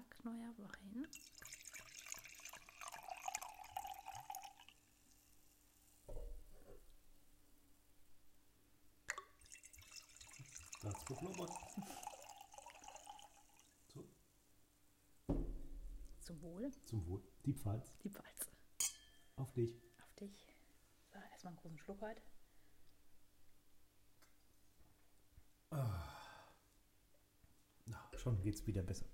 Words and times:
Tag 0.00 0.24
neuer 0.24 0.54
Wein. 0.56 1.06
Salzburg 10.80 11.22
Norbert. 11.22 11.50
So, 13.92 14.08
Zum 16.22 16.40
Wohl. 16.40 16.70
zum 16.86 17.06
Wohl. 17.06 17.22
Die 17.44 17.52
Pfalz. 17.52 17.92
Die 18.02 18.08
Pfalz. 18.08 18.50
Auf 19.36 19.52
dich. 19.52 19.82
Auf 20.02 20.14
dich. 20.14 20.46
So, 21.12 21.18
erstmal 21.30 21.52
einen 21.52 21.60
großen 21.60 21.78
Schluck 21.78 22.00
heute. 22.00 22.22
Na, 27.86 28.10
schon 28.16 28.40
geht's 28.42 28.66
wieder 28.66 28.82
besser. 28.82 29.06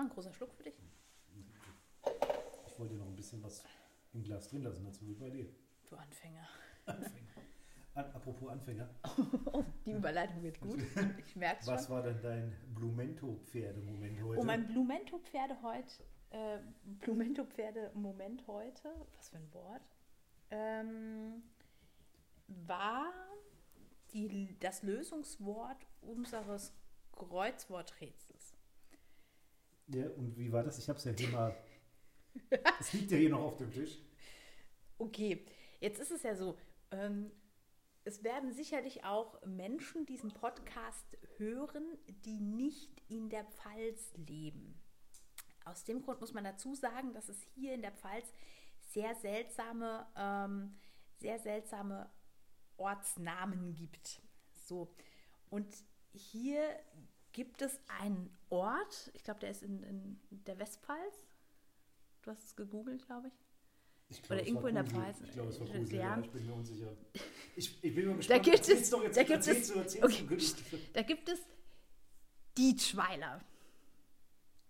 War 0.00 0.06
ein 0.06 0.12
großer 0.14 0.32
Schluck 0.32 0.54
für 0.54 0.62
dich. 0.62 0.80
Ich 2.66 2.78
wollte 2.78 2.94
noch 2.94 3.04
ein 3.06 3.16
bisschen 3.16 3.42
was 3.42 3.62
im 4.14 4.22
Glas 4.22 4.48
drin 4.48 4.62
lassen, 4.62 4.82
dazu 4.82 5.06
wie 5.06 5.12
bei 5.12 5.28
dir. 5.28 5.46
Du 5.90 5.96
Anfänger. 5.96 6.48
Anfänger. 6.86 7.28
An, 7.92 8.04
apropos 8.14 8.48
Anfänger, 8.48 8.88
Oh, 9.52 9.62
die 9.84 9.90
Überleitung 9.92 10.42
wird 10.42 10.58
gut. 10.58 10.78
Ich 11.18 11.36
merke 11.36 11.66
was 11.66 11.84
schon. 11.84 11.96
war 11.96 12.02
denn 12.02 12.18
dein 12.22 12.56
Blumento-Pferde-Moment 12.74 14.22
heute? 14.22 14.40
Oh, 14.40 14.44
mein 14.44 14.66
Blumento-Pferde 14.68 15.60
heute. 15.60 16.02
Äh, 16.30 16.60
Blumento-Pferde-Moment 17.00 18.46
heute. 18.46 19.06
Was 19.18 19.28
für 19.28 19.36
ein 19.36 19.52
Wort. 19.52 19.82
Ähm, 20.50 21.42
war 22.46 23.12
die, 24.14 24.56
das 24.60 24.82
Lösungswort 24.82 25.86
unseres 26.00 26.72
Kreuzworträtsels. 27.12 28.54
Ja, 29.94 30.08
und 30.10 30.36
wie 30.36 30.52
war 30.52 30.62
das? 30.62 30.78
Ich 30.78 30.88
habe 30.88 30.98
es 30.98 31.04
ja 31.04 31.12
hier 31.12 31.28
mal. 31.28 31.56
Es 32.78 32.92
liegt 32.92 33.10
ja 33.10 33.18
hier 33.18 33.30
noch 33.30 33.42
auf 33.42 33.56
dem 33.56 33.72
Tisch. 33.72 33.98
Okay, 34.98 35.44
jetzt 35.80 35.98
ist 35.98 36.10
es 36.10 36.22
ja 36.22 36.34
so, 36.36 36.56
ähm, 36.90 37.30
es 38.04 38.22
werden 38.22 38.52
sicherlich 38.52 39.04
auch 39.04 39.44
Menschen 39.44 40.06
diesen 40.06 40.32
Podcast 40.32 41.18
hören, 41.36 41.98
die 42.24 42.40
nicht 42.40 43.02
in 43.08 43.28
der 43.28 43.44
Pfalz 43.44 44.12
leben. 44.16 44.80
Aus 45.64 45.84
dem 45.84 46.02
Grund 46.02 46.20
muss 46.20 46.32
man 46.32 46.44
dazu 46.44 46.74
sagen, 46.74 47.12
dass 47.12 47.28
es 47.28 47.42
hier 47.54 47.74
in 47.74 47.82
der 47.82 47.92
Pfalz 47.92 48.32
sehr 48.80 49.14
seltsame, 49.16 50.06
ähm, 50.16 50.76
sehr 51.18 51.38
seltsame 51.38 52.10
Ortsnamen 52.76 53.74
gibt. 53.74 54.22
So, 54.54 54.94
und 55.50 55.68
hier 56.12 56.78
gibt 57.32 57.62
es 57.62 57.78
einen 58.00 58.30
Ort, 58.48 59.10
ich 59.14 59.22
glaube, 59.24 59.40
der 59.40 59.50
ist 59.50 59.62
in, 59.62 59.82
in 59.82 60.20
der 60.30 60.58
Westpfalz. 60.58 61.26
Du 62.22 62.30
hast 62.30 62.44
es 62.44 62.56
gegoogelt, 62.56 63.04
glaube 63.06 63.28
ich. 63.28 63.34
Ich 64.08 64.24
Oder 64.28 64.40
es 64.40 64.48
irgendwo 64.48 64.66
in 64.66 64.74
der. 64.74 64.84
Pfalz. 64.84 65.20
Ich 65.22 65.32
glaube, 65.32 65.50
es 65.50 65.60
war 65.60 65.66
Ja. 65.68 65.78
Kusel, 65.78 65.98
ja. 65.98 66.18
Ich 66.20 66.30
bin 66.30 66.46
mir 66.46 66.54
unsicher. 66.54 66.96
Ich, 67.56 67.84
ich 67.84 67.94
bin 67.94 68.06
mir 68.06 68.10
Da 68.12 68.16
gespannt. 68.16 68.42
gibt 68.44 68.56
Erzähl's 68.58 68.80
es, 68.82 68.90
doch 68.90 69.02
jetzt. 69.02 69.16
da 69.16 69.22
gibt 69.24 69.46
es, 69.46 69.76
okay, 70.02 70.78
da 70.94 71.02
gibt 71.02 71.28
es 71.28 71.38
Dietschweiler. 72.56 73.40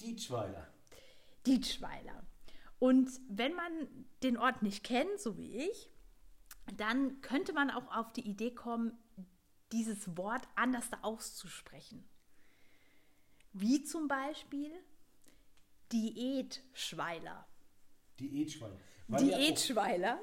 Dietschweiler. 0.00 0.67
Dietschweiler. 1.47 2.27
Und 2.78 3.11
wenn 3.28 3.55
man 3.55 4.06
den 4.22 4.36
Ort 4.39 4.62
nicht 4.62 4.83
kennt, 4.84 5.20
so 5.20 5.36
wie 5.36 5.56
ich, 5.69 5.91
dann 6.77 7.20
könnte 7.20 7.52
man 7.52 7.70
auch 7.70 7.95
auf 7.95 8.12
die 8.12 8.27
Idee 8.28 8.52
kommen, 8.55 8.92
dieses 9.72 10.17
Wort 10.17 10.48
anders 10.56 10.89
da 10.91 10.98
auszusprechen. 11.02 12.08
Wie 13.52 13.82
zum 13.82 14.06
Beispiel 14.08 14.70
Diätschweiler. 15.92 17.46
Diätschweiler. 18.18 18.76
Weil 19.08 19.24
Diätschweiler, 19.24 20.20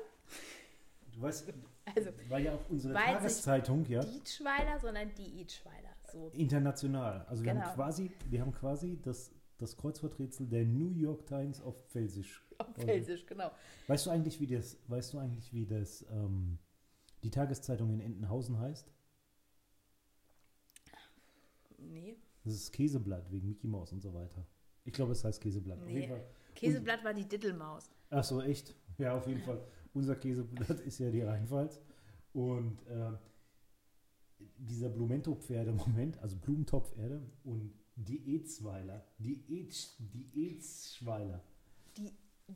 Du 1.11 1.21
weißt, 1.21 1.51
Also, 1.95 2.11
war 2.29 2.39
ja 2.39 2.53
auch 2.53 2.69
unsere 2.69 2.93
weil 2.93 3.13
Tageszeitung, 3.15 3.85
ja, 3.87 4.01
Dietschweiler, 4.03 4.79
sondern 4.79 5.13
Diätschweiler. 5.15 5.95
So. 6.11 6.29
international. 6.29 7.25
Also 7.25 7.43
wir 7.43 7.53
Genau. 7.53 7.65
haben 7.65 7.75
quasi, 7.75 8.11
wir 8.29 8.39
haben 8.41 8.53
quasi 8.53 8.97
das, 9.01 9.33
das 9.57 9.75
Kreuzworträtsel 9.75 10.47
der 10.47 10.63
New 10.63 10.91
York 10.91 11.25
Times 11.25 11.59
auf 11.61 11.75
Pfälzisch. 11.89 12.41
Auf 12.59 12.73
Felsisch, 12.75 13.25
genau. 13.25 13.51
Weißt 13.87 14.05
du 14.05 14.09
eigentlich, 14.11 14.39
wie 14.39 14.47
das, 14.47 14.77
weißt 14.87 15.13
du 15.13 15.19
eigentlich, 15.19 15.51
wie 15.53 15.65
das 15.65 16.03
ähm, 16.09 16.59
die 17.23 17.29
Tageszeitung 17.31 17.91
in 17.93 17.99
Entenhausen 17.99 18.57
heißt? 18.59 18.89
Nee. 21.77 22.15
Das 22.47 22.55
ist 22.55 22.71
Käseblatt 22.71 23.29
wegen 23.31 23.47
Mickey 23.49 23.67
Mouse 23.67 23.91
und 23.91 24.01
so 24.01 24.13
weiter. 24.13 24.45
Ich 24.85 24.93
glaube, 24.93 25.11
es 25.11 25.23
heißt 25.23 25.41
Käseblatt. 25.41 25.79
Auf 25.79 25.85
Nee. 25.85 25.95
jeden 26.01 26.09
Fall. 26.09 26.25
Käseblatt 26.55 27.03
war 27.03 27.13
die 27.13 27.27
Dittelmaus. 27.27 27.89
Ach 28.09 28.23
so, 28.23 28.41
echt? 28.41 28.73
Ja, 28.97 29.15
auf 29.17 29.27
jeden 29.27 29.41
Fall. 29.41 29.61
Unser 29.93 30.15
Käseblatt 30.15 30.79
ist 30.85 30.99
ja 30.99 31.11
die 31.11 31.21
Rheinpfalz. 31.21 31.81
Und 32.33 32.81
äh, 32.87 33.11
dieser 34.57 34.89
Blumento-Pferde-Moment, 34.89 36.19
also 36.19 36.37
Blumentopferde 36.37 37.21
und 37.43 37.73
Diätzweiler, 37.95 39.03
Diät, 39.19 39.75
Diätschweiler. 39.99 41.43
Die. 41.97 42.11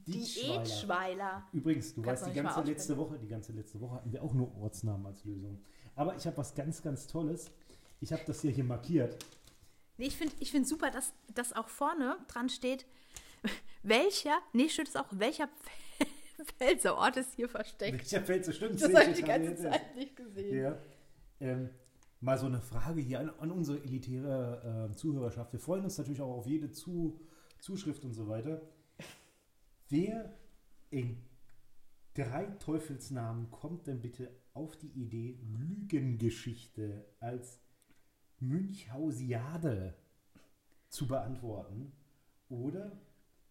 Diätschweiler. 0.07 1.43
Übrigens, 1.51 1.93
du 1.93 2.01
Kannst 2.01 2.23
weißt, 2.23 2.33
die 2.33 2.41
ganze 2.41 2.61
letzte 2.61 2.95
Woche, 2.97 3.19
die 3.19 3.27
ganze 3.27 3.51
letzte 3.51 3.81
Woche 3.81 3.95
hatten 3.95 4.13
wir 4.13 4.23
auch 4.23 4.33
nur 4.33 4.55
Ortsnamen 4.55 5.05
als 5.05 5.25
Lösung. 5.25 5.59
Aber 5.95 6.15
ich 6.15 6.25
habe 6.25 6.37
was 6.37 6.55
ganz, 6.55 6.81
ganz 6.81 7.07
Tolles. 7.07 7.51
Ich 7.99 8.13
habe 8.13 8.21
das 8.25 8.41
hier, 8.41 8.51
hier 8.51 8.63
markiert. 8.63 9.17
Nee, 10.01 10.07
ich 10.07 10.17
finde 10.17 10.33
ich 10.39 10.49
find 10.49 10.67
super, 10.67 10.89
dass, 10.89 11.13
dass 11.31 11.53
auch 11.53 11.69
vorne 11.69 12.17
dran 12.27 12.49
steht, 12.49 12.87
welcher, 13.83 14.39
nee, 14.51 14.67
steht 14.67 14.87
es 14.87 14.95
auch, 14.95 15.05
welcher 15.11 15.47
Pfälzer 16.57 16.97
Ort 16.97 17.17
ist 17.17 17.35
hier 17.35 17.47
versteckt. 17.47 18.11
Welcher 18.11 18.43
so 18.43 18.51
stimmt? 18.51 18.81
Das 18.81 18.91
habe 18.91 19.11
ich 19.11 19.17
die 19.17 19.21
ganze. 19.21 19.57
Zeit 19.57 19.95
nicht 19.95 20.15
gesehen. 20.15 20.57
Ja. 20.57 20.79
Ähm, 21.39 21.69
mal 22.19 22.35
so 22.35 22.47
eine 22.47 22.61
Frage 22.61 22.99
hier 22.99 23.19
an, 23.19 23.29
an 23.29 23.51
unsere 23.51 23.77
elitäre 23.83 24.89
äh, 24.91 24.95
Zuhörerschaft. 24.95 25.53
Wir 25.53 25.59
freuen 25.59 25.83
uns 25.83 25.99
natürlich 25.99 26.21
auch 26.21 26.35
auf 26.35 26.47
jede 26.47 26.71
Zu, 26.71 27.21
Zuschrift 27.59 28.03
und 28.03 28.13
so 28.13 28.27
weiter. 28.27 28.59
Wer 29.89 30.35
in 30.89 31.21
drei 32.15 32.45
Teufelsnamen 32.45 33.51
kommt 33.51 33.85
denn 33.85 34.01
bitte 34.01 34.35
auf 34.55 34.75
die 34.77 34.99
Idee, 34.99 35.37
Lügengeschichte 35.43 37.05
als 37.19 37.59
Münchhausiade 38.41 39.95
zu 40.89 41.07
beantworten? 41.07 41.91
Oder 42.49 42.91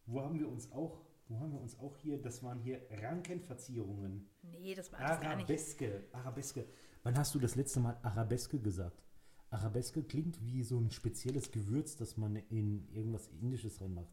wo 0.06 0.20
haben 0.20 0.38
wir 0.38 0.48
uns 0.48 0.70
auch, 0.72 1.00
wo 1.28 1.38
haben 1.38 1.52
wir 1.52 1.60
uns 1.60 1.78
auch 1.78 1.96
hier, 1.96 2.20
das 2.20 2.42
waren 2.42 2.60
hier 2.60 2.80
Rankenverzierungen. 2.90 4.28
Nee, 4.42 4.74
das 4.74 4.92
war 4.92 5.00
das 5.00 5.20
gar 5.20 5.36
nicht. 5.36 5.48
Arabeske, 5.48 6.04
Arabeske. 6.12 6.66
Wann 7.02 7.16
hast 7.16 7.34
du 7.34 7.38
das 7.38 7.54
letzte 7.54 7.80
Mal 7.80 7.96
Arabeske 8.02 8.58
gesagt? 8.58 9.02
Arabeske 9.50 10.02
klingt 10.02 10.40
wie 10.44 10.62
so 10.62 10.78
ein 10.78 10.90
spezielles 10.90 11.50
Gewürz, 11.50 11.96
das 11.96 12.16
man 12.16 12.36
in 12.36 12.88
irgendwas 12.92 13.28
Indisches 13.28 13.80
reinmacht. 13.80 14.12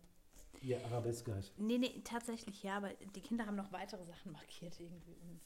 Ja, 0.62 0.84
Arabeske 0.86 1.36
heißt. 1.36 1.60
Nee, 1.60 1.78
nee, 1.78 2.02
tatsächlich 2.04 2.64
ja, 2.64 2.78
aber 2.78 2.90
die 3.16 3.22
Kinder 3.22 3.46
haben 3.46 3.56
noch 3.56 3.72
weitere 3.72 4.04
Sachen 4.06 4.32
markiert 4.32 4.80
irgendwie. 4.80 5.12
Ähm, 5.12 5.40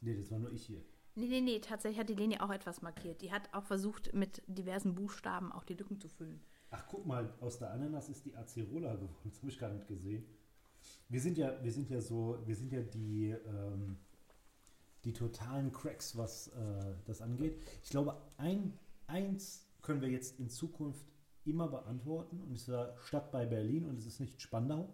Nee, 0.00 0.14
das 0.14 0.30
war 0.30 0.38
nur 0.38 0.52
ich 0.52 0.66
hier. 0.66 0.82
Nee, 1.16 1.26
nee, 1.26 1.40
nee, 1.40 1.58
tatsächlich 1.58 1.98
hat 1.98 2.08
die 2.08 2.14
Leni 2.14 2.38
auch 2.38 2.50
etwas 2.50 2.82
markiert. 2.82 3.22
Die 3.22 3.32
hat 3.32 3.52
auch 3.52 3.64
versucht, 3.64 4.14
mit 4.14 4.42
diversen 4.46 4.94
Buchstaben 4.94 5.52
auch 5.52 5.64
die 5.64 5.74
Lücken 5.74 5.98
zu 5.98 6.08
füllen. 6.08 6.40
Ach, 6.70 6.84
guck 6.88 7.06
mal, 7.06 7.32
aus 7.40 7.58
der 7.58 7.70
Ananas 7.72 8.08
ist 8.08 8.24
die 8.24 8.36
Acerola 8.36 8.94
geworden. 8.94 9.14
Das 9.24 9.38
habe 9.38 9.50
ich 9.50 9.58
gar 9.58 9.70
nicht 9.70 9.88
gesehen. 9.88 10.24
Wir 11.08 11.20
sind 11.20 11.38
ja, 11.38 11.62
wir 11.62 11.72
sind 11.72 11.90
ja 11.90 12.00
so, 12.00 12.38
wir 12.44 12.54
sind 12.54 12.72
ja 12.72 12.82
die, 12.82 13.30
ähm, 13.30 13.96
die 15.04 15.12
totalen 15.12 15.72
Cracks, 15.72 16.16
was 16.16 16.48
äh, 16.48 16.94
das 17.04 17.20
angeht. 17.20 17.60
Ich 17.82 17.90
glaube, 17.90 18.20
ein, 18.36 18.78
eins 19.06 19.66
können 19.82 20.00
wir 20.00 20.08
jetzt 20.08 20.38
in 20.38 20.48
Zukunft 20.48 21.06
immer 21.44 21.68
beantworten 21.68 22.40
und 22.42 22.56
es 22.56 22.68
war 22.68 22.96
Stadt 22.98 23.30
bei 23.30 23.46
Berlin 23.46 23.86
und 23.86 23.98
es 23.98 24.06
ist 24.06 24.20
nicht 24.20 24.40
Spandau, 24.40 24.92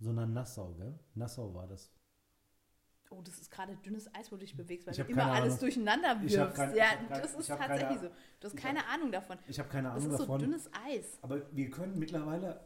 sondern 0.00 0.32
Nassau, 0.32 0.74
gell? 0.74 0.98
Nassau 1.14 1.54
war 1.54 1.66
das. 1.66 1.92
Oh, 3.16 3.22
das 3.22 3.38
ist 3.38 3.50
gerade 3.50 3.76
dünnes 3.76 4.12
Eis, 4.14 4.30
wo 4.32 4.36
du 4.36 4.40
dich 4.40 4.56
bewegst, 4.56 4.86
weil 4.86 4.94
du 4.94 5.00
hab 5.02 5.08
immer 5.08 5.24
alles 5.26 5.44
Ahnung. 5.54 5.58
durcheinander 5.60 6.08
hab 6.10 6.22
wirfst. 6.22 6.54
kein- 6.56 6.74
ja, 6.76 6.84
hab 6.90 7.08
kein- 7.08 7.22
das 7.22 7.34
ist 7.34 7.50
hab 7.50 7.58
tatsächlich 7.58 7.88
keine- 7.98 8.00
so. 8.00 8.14
Du 8.40 8.46
hast 8.48 8.56
keine 8.56 8.86
Ahnung 8.86 9.12
davon. 9.12 9.38
Ich 9.46 9.58
habe 9.58 9.68
keine 9.68 9.88
Das 9.88 9.96
Ahnung 9.96 10.10
ist 10.12 10.16
so 10.18 10.22
davon. 10.24 10.40
dünnes 10.40 10.70
Eis. 10.86 11.18
Aber 11.22 11.42
wir 11.52 11.70
können 11.70 11.98
mittlerweile, 11.98 12.60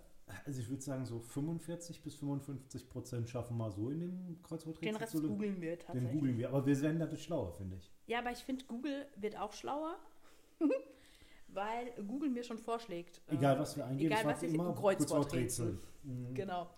also 0.44 0.60
ich 0.60 0.68
würde 0.68 0.82
sagen, 0.82 1.04
so 1.06 1.18
45 1.20 2.02
bis 2.02 2.14
55 2.16 2.88
Prozent 2.88 3.28
schaffen 3.28 3.56
mal 3.56 3.70
so 3.70 3.90
in 3.90 4.00
dem 4.00 4.42
Kreuzworträtsel 4.42 4.92
Den 4.92 4.96
Rest 4.96 5.12
googeln 5.14 5.60
wir 5.60 5.70
Den 5.76 5.78
tatsächlich. 5.86 6.12
googeln 6.12 6.38
wir, 6.38 6.48
aber 6.48 6.64
wir 6.66 6.80
werden 6.80 6.98
dadurch 6.98 7.22
schlauer, 7.24 7.52
finde 7.52 7.76
ich. 7.76 7.90
Ja, 8.06 8.18
aber 8.20 8.30
ich 8.32 8.38
finde, 8.38 8.64
Google 8.66 9.06
wird 9.16 9.38
auch 9.38 9.52
schlauer, 9.52 9.96
weil 11.48 11.92
Google 12.06 12.30
mir 12.30 12.42
schon 12.42 12.58
vorschlägt. 12.58 13.20
Egal, 13.28 13.58
was 13.58 13.76
wir 13.76 13.86
eingeben, 13.86 14.12
egal, 14.12 14.26
was 14.26 14.42
ich- 14.42 14.52
immer 14.54 14.74
Kreuzworträtsel. 14.74 15.78
Mhm. 16.02 16.34
Genau. 16.34 16.68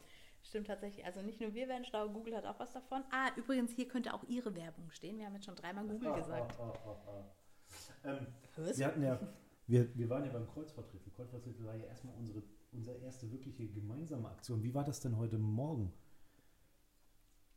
Stimmt 0.50 0.66
tatsächlich. 0.66 1.06
Also 1.06 1.22
nicht 1.22 1.40
nur 1.40 1.54
wir 1.54 1.68
werden 1.68 1.84
schlau, 1.84 2.08
Google 2.08 2.36
hat 2.36 2.44
auch 2.44 2.58
was 2.58 2.72
davon. 2.72 3.04
Ah, 3.12 3.30
übrigens, 3.36 3.70
hier 3.70 3.86
könnte 3.86 4.12
auch 4.12 4.24
Ihre 4.24 4.52
Werbung 4.56 4.90
stehen. 4.90 5.16
Wir 5.16 5.26
haben 5.26 5.34
jetzt 5.34 5.44
schon 5.44 5.54
dreimal 5.54 5.86
Google 5.86 6.12
gesagt. 6.12 6.58
Ah, 6.58 6.74
ah, 6.84 6.88
ah, 6.88 7.06
ah. 7.06 8.08
Ähm, 8.08 8.26
wir, 8.56 8.86
hatten 8.86 9.00
ja, 9.00 9.20
Wir, 9.68 9.96
wir 9.96 10.10
waren 10.10 10.24
ja 10.24 10.32
beim 10.32 10.48
Kreuzfahrtrittel. 10.48 11.12
Kreuzfahrtrittel 11.12 11.64
war 11.64 11.76
ja 11.76 11.84
erstmal 11.84 12.16
unsere, 12.16 12.42
unsere 12.72 12.96
erste 12.98 13.30
wirkliche 13.30 13.68
gemeinsame 13.68 14.28
Aktion. 14.28 14.60
Wie 14.64 14.74
war 14.74 14.82
das 14.82 14.98
denn 14.98 15.16
heute 15.16 15.38
Morgen? 15.38 15.92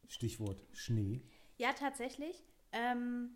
Stichwort 0.07 0.63
Schnee. 0.71 1.23
Ja, 1.57 1.73
tatsächlich. 1.73 2.45
Ähm, 2.73 3.31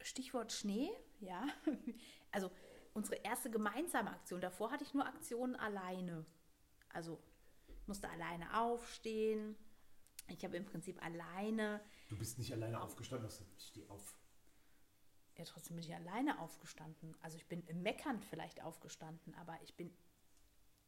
Stichwort 0.00 0.50
Schnee, 0.50 0.88
ja. 1.20 1.46
Also 2.32 2.50
unsere 2.94 3.16
erste 3.16 3.50
gemeinsame 3.50 4.10
Aktion. 4.10 4.40
Davor 4.40 4.70
hatte 4.70 4.84
ich 4.84 4.94
nur 4.94 5.06
Aktionen 5.06 5.56
alleine. 5.56 6.24
Also 6.88 7.18
musste 7.88 8.08
alleine 8.08 8.60
aufstehen. 8.60 9.56
Ich 10.28 10.44
habe 10.44 10.56
im 10.56 10.64
Prinzip 10.64 11.02
alleine. 11.04 11.80
Du 12.08 12.18
bist 12.18 12.38
nicht 12.38 12.52
alleine 12.52 12.80
aufgestanden, 12.80 13.28
hast 13.28 13.42
ich 13.56 13.66
stehe 13.68 13.88
auf. 13.90 14.16
Ja, 15.36 15.44
trotzdem 15.44 15.76
bin 15.76 15.84
ich 15.84 15.94
alleine 15.94 16.40
aufgestanden. 16.40 17.14
Also 17.20 17.36
ich 17.36 17.46
bin 17.46 17.62
meckernd 17.82 18.24
vielleicht 18.24 18.62
aufgestanden, 18.62 19.34
aber 19.34 19.58
ich 19.62 19.76
bin 19.76 19.94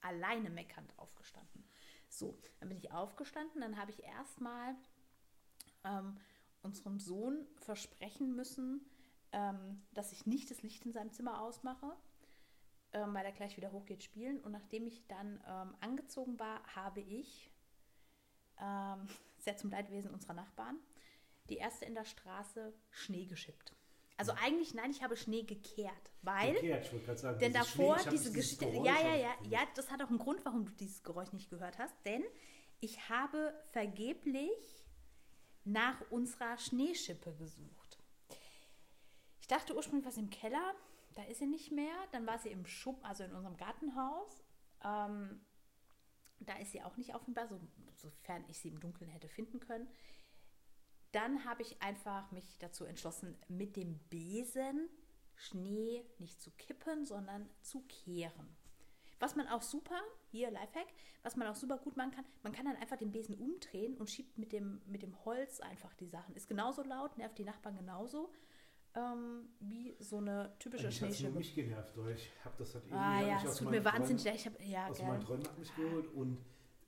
alleine 0.01 0.51
meckernd 0.51 0.99
aufgestanden. 0.99 1.65
So, 2.09 2.41
dann 2.59 2.69
bin 2.69 2.79
ich 2.79 2.93
aufgestanden, 2.93 3.61
dann 3.61 3.77
habe 3.77 3.91
ich 3.91 4.03
erstmal 4.03 4.75
ähm, 5.85 6.17
unserem 6.63 6.99
Sohn 6.99 7.47
versprechen 7.57 8.35
müssen, 8.35 8.89
ähm, 9.33 9.83
dass 9.93 10.13
ich 10.13 10.27
nicht 10.27 10.51
das 10.51 10.63
Licht 10.63 10.87
in 10.87 10.93
seinem 10.93 11.13
Zimmer 11.13 11.43
ausmache, 11.43 11.95
ähm, 12.93 13.15
weil 13.15 13.25
er 13.25 13.33
gleich 13.33 13.57
wieder 13.57 13.73
hochgeht 13.73 14.03
spielen. 14.03 14.41
Und 14.41 14.53
nachdem 14.53 14.87
ich 14.87 15.07
dann 15.07 15.43
ähm, 15.47 15.75
angezogen 15.81 16.39
war, 16.39 16.63
habe 16.75 17.01
ich, 17.01 17.51
ähm, 18.61 19.07
sehr 19.39 19.57
zum 19.57 19.71
Leidwesen 19.71 20.11
unserer 20.11 20.35
Nachbarn, 20.35 20.79
die 21.49 21.57
erste 21.57 21.85
in 21.85 21.95
der 21.95 22.05
Straße 22.05 22.73
Schnee 22.91 23.27
geschippt. 23.27 23.73
Also 24.19 24.33
eigentlich, 24.33 24.75
nein, 24.75 24.91
ich 24.91 25.03
habe 25.03 25.17
Schnee 25.17 25.45
gekehrt, 25.45 26.11
weil, 26.23 26.55
Gekehrt, 26.55 26.87
ich 26.87 26.93
wollte 26.93 27.07
gerade 27.07 27.19
sagen, 27.21 27.39
denn 27.39 27.53
davor 27.53 28.01
Schnee, 28.01 28.11
diese 28.11 28.33
Geschichte, 28.33 28.69
Geräusch 28.69 28.87
ja, 28.87 29.01
ja, 29.01 29.15
ja, 29.15 29.35
ja, 29.49 29.61
das 29.77 29.93
hat 29.93 30.03
auch 30.03 30.09
einen 30.09 30.19
Grund, 30.19 30.45
warum 30.45 30.67
du 30.67 30.73
dieses 30.73 31.05
Geräusch 31.05 31.33
nicht 31.33 31.49
gehört 31.51 31.79
hast, 31.79 31.95
denn 32.05 32.25
ich 32.81 33.09
habe 33.09 33.55
vergeblich 33.71 34.85
nach 35.65 36.01
unserer 36.11 36.59
Schneeschippe 36.59 37.33
gesucht. 37.35 37.99
Ich 39.41 39.47
dachte 39.47 39.77
ursprünglich, 39.77 40.07
was 40.07 40.17
im 40.17 40.31
Keller, 40.31 40.75
da 41.19 41.25
ist 41.25 41.39
sie 41.39 41.47
nicht 41.47 41.73
mehr. 41.73 41.95
Dann 42.13 42.27
war 42.27 42.39
sie 42.39 42.51
im 42.51 42.65
Schub, 42.65 43.05
also 43.05 43.25
in 43.25 43.33
unserem 43.33 43.57
Gartenhaus. 43.57 44.45
Ähm, 44.85 45.41
da 46.39 46.57
ist 46.59 46.71
sie 46.71 46.83
auch 46.83 46.97
nicht 46.97 47.13
auffindbar, 47.15 47.49
so, 47.49 47.61
sofern 47.97 48.45
ich 48.47 48.61
sie 48.61 48.69
im 48.69 48.79
Dunkeln 48.79 49.11
hätte 49.11 49.29
finden 49.29 49.59
können. 49.59 49.89
Dann 51.11 51.45
habe 51.45 51.63
ich 51.63 51.83
einfach 51.83 52.31
mich 52.31 52.59
dazu 52.59 52.85
entschlossen, 52.85 53.37
mit 53.49 53.75
dem 53.77 53.99
Besen 54.11 54.89
Schnee 55.35 56.05
nicht 56.19 56.41
zu 56.41 56.53
kippen, 56.53 57.05
sondern 57.05 57.49
zu 57.63 57.81
kehren. 57.83 58.57
Was 59.19 59.35
man 59.35 59.49
auch 59.49 59.63
super, 59.63 60.01
hier 60.31 60.53
Lifehack, 60.53 60.87
was 61.23 61.35
man 61.35 61.49
auch 61.49 61.57
super 61.57 61.79
gut 61.79 61.97
machen 61.97 62.13
kann, 62.13 62.25
man 62.45 62.53
kann 62.53 62.67
dann 62.67 62.77
einfach 62.77 62.97
den 62.97 63.11
Besen 63.11 63.35
umdrehen 63.35 63.97
und 63.97 64.09
schiebt 64.09 64.39
mit 64.39 64.53
dem, 64.53 64.81
mit 64.87 65.03
dem 65.03 65.25
Holz 65.25 65.59
einfach 65.59 65.93
die 65.95 66.07
Sachen. 66.07 66.37
Ist 66.37 66.49
genauso 66.49 66.85
laut, 66.85 67.19
nervt 67.19 67.39
die 67.39 67.45
Nachbarn 67.45 67.77
genauso, 67.77 68.33
ähm, 68.99 69.49
wie 69.61 69.97
so 70.01 70.17
eine 70.19 70.53
typische 70.59 70.87
Eigentlich 70.89 71.03
hat 71.03 71.11
es 71.11 71.21
nur 71.23 71.31
Schneeschippe. 71.33 71.39
mich 71.39 71.55
genervt, 71.55 71.97
weil 71.97 72.15
ich 72.15 72.31
habe 72.45 72.55
das 72.59 72.75
halt 72.75 72.85
irgendwie 72.85 72.99
Ah 72.99 73.17
hab 73.17 73.27
ja, 73.27 73.37
ich 73.39 73.45
es 73.45 73.51
aus 73.51 73.57
tut 73.59 73.65
meinen 73.71 73.79
mir 73.79 73.85
wahnsinnig 73.85 74.23
Träumen- 74.23 74.25
leid. 74.33 74.41
Ich 74.41 74.47
habe 74.47 74.65
ja, 74.65 74.87
aus 74.89 74.99
gell. 74.99 75.07
meinen 75.09 75.21
Träumen 75.21 75.45
hat 75.47 75.59
mich 75.59 75.77
geholt 75.77 76.07
und 76.15 76.39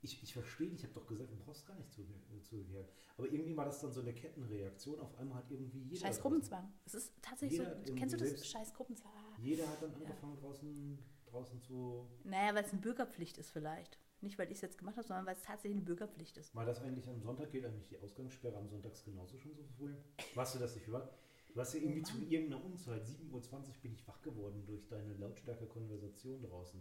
ich, 0.03 0.23
ich 0.23 0.33
verstehe, 0.33 0.69
ich 0.69 0.83
habe 0.83 0.93
doch 0.93 1.05
gesagt, 1.07 1.31
du 1.31 1.35
brauchst 1.37 1.65
gar 1.67 1.75
nicht 1.75 1.91
zu, 1.91 2.01
zukehren. 2.41 2.87
Aber 3.17 3.27
irgendwie 3.31 3.55
war 3.55 3.65
das 3.65 3.79
dann 3.81 3.91
so 3.91 4.01
eine 4.01 4.13
Kettenreaktion. 4.13 4.99
Auf 4.99 5.15
einmal 5.19 5.37
hat 5.37 5.51
irgendwie 5.51 5.79
jeder. 5.83 6.07
Scheiß 6.07 6.21
Gruppenzwang. 6.21 6.73
Es 6.85 6.95
ist 6.95 7.13
tatsächlich 7.21 7.59
so. 7.59 7.93
Kennst 7.95 8.13
du 8.15 8.17
das? 8.17 8.29
selbst- 8.29 8.47
Scheiß 8.47 8.73
Gruppenzwang. 8.73 9.11
Ah. 9.15 9.37
Jeder 9.39 9.67
hat 9.69 9.81
dann 9.81 9.93
angefangen, 9.93 10.37
draußen, 10.37 10.97
draußen 11.29 11.61
zu. 11.61 12.07
Naja, 12.23 12.55
weil 12.55 12.63
es 12.63 12.71
eine 12.71 12.81
Bürgerpflicht 12.81 13.37
ist 13.37 13.51
vielleicht. 13.51 13.99
Nicht, 14.21 14.37
weil 14.39 14.47
ich 14.47 14.57
es 14.57 14.61
jetzt 14.61 14.77
gemacht 14.77 14.97
habe, 14.97 15.07
sondern 15.07 15.25
weil 15.27 15.35
es 15.35 15.41
tatsächlich 15.43 15.77
eine 15.77 15.85
Bürgerpflicht 15.85 16.37
ist. 16.37 16.53
War 16.55 16.65
das 16.65 16.79
eigentlich 16.81 17.07
am 17.07 17.19
Sonntag? 17.21 17.51
Gilt 17.51 17.65
eigentlich 17.65 17.87
die 17.87 17.97
Ausgangssperre 17.99 18.55
am 18.57 18.67
Sonntags 18.69 19.03
genauso 19.03 19.37
schon 19.37 19.53
so 19.55 19.63
früh? 19.77 19.93
Weißt 20.35 20.55
du 20.55 20.59
das 20.59 20.75
nicht? 20.75 20.91
War? 20.91 21.09
Warst 21.55 21.73
ja 21.73 21.81
irgendwie 21.81 22.01
Oh 22.01 22.05
zu 22.05 22.17
irgendeiner 22.23 22.63
Unzeit, 22.63 23.03
7.20 23.05 23.31
Uhr 23.31 23.73
bin 23.81 23.93
ich 23.93 24.07
wach 24.07 24.21
geworden 24.21 24.63
durch 24.65 24.87
deine 24.87 25.13
lautstarke 25.15 25.65
Konversation 25.65 26.41
draußen 26.41 26.79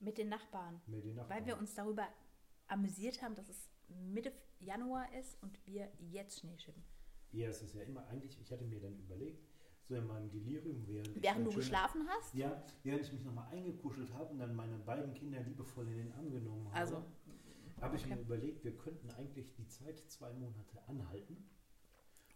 Mit 0.00 0.18
den 0.18 0.28
Nachbarn. 0.28 0.80
mit 0.86 1.04
den 1.04 1.14
Nachbarn. 1.14 1.40
Weil 1.40 1.46
wir 1.46 1.58
uns 1.58 1.74
darüber 1.74 2.08
amüsiert 2.66 3.22
haben, 3.22 3.34
dass 3.34 3.48
es 3.48 3.68
Mitte 3.88 4.32
Januar 4.58 5.12
ist 5.14 5.40
und 5.42 5.58
wir 5.66 5.92
jetzt 5.98 6.40
Schnee 6.40 6.58
schippen. 6.58 6.82
Ja, 7.32 7.48
es 7.48 7.62
ist 7.62 7.74
ja 7.74 7.82
immer, 7.82 8.06
eigentlich, 8.08 8.38
ich 8.40 8.50
hatte 8.50 8.64
mir 8.64 8.80
dann 8.80 8.98
überlegt, 8.98 9.42
so 9.84 9.94
in 9.94 10.06
meinem 10.06 10.30
Delirium, 10.30 10.86
während, 10.86 11.16
ich 11.16 11.22
Während 11.22 11.46
du 11.46 11.52
geschlafen 11.52 12.06
hast? 12.08 12.34
Ja, 12.34 12.62
während 12.82 13.02
ich 13.04 13.12
mich 13.12 13.24
nochmal 13.24 13.48
eingekuschelt 13.52 14.12
habe 14.14 14.30
und 14.32 14.38
dann 14.38 14.54
meine 14.54 14.78
beiden 14.78 15.12
Kinder 15.14 15.40
liebevoll 15.40 15.88
in 15.88 15.96
den 15.96 16.12
Arm 16.12 16.30
genommen 16.30 16.66
habe, 16.66 16.76
Also, 16.76 17.04
habe 17.80 17.96
ich 17.96 18.04
okay. 18.04 18.14
mir 18.14 18.20
überlegt, 18.20 18.64
wir 18.64 18.76
könnten 18.76 19.10
eigentlich 19.10 19.52
die 19.54 19.66
Zeit 19.66 19.98
zwei 20.08 20.32
Monate 20.34 20.80
anhalten 20.86 21.48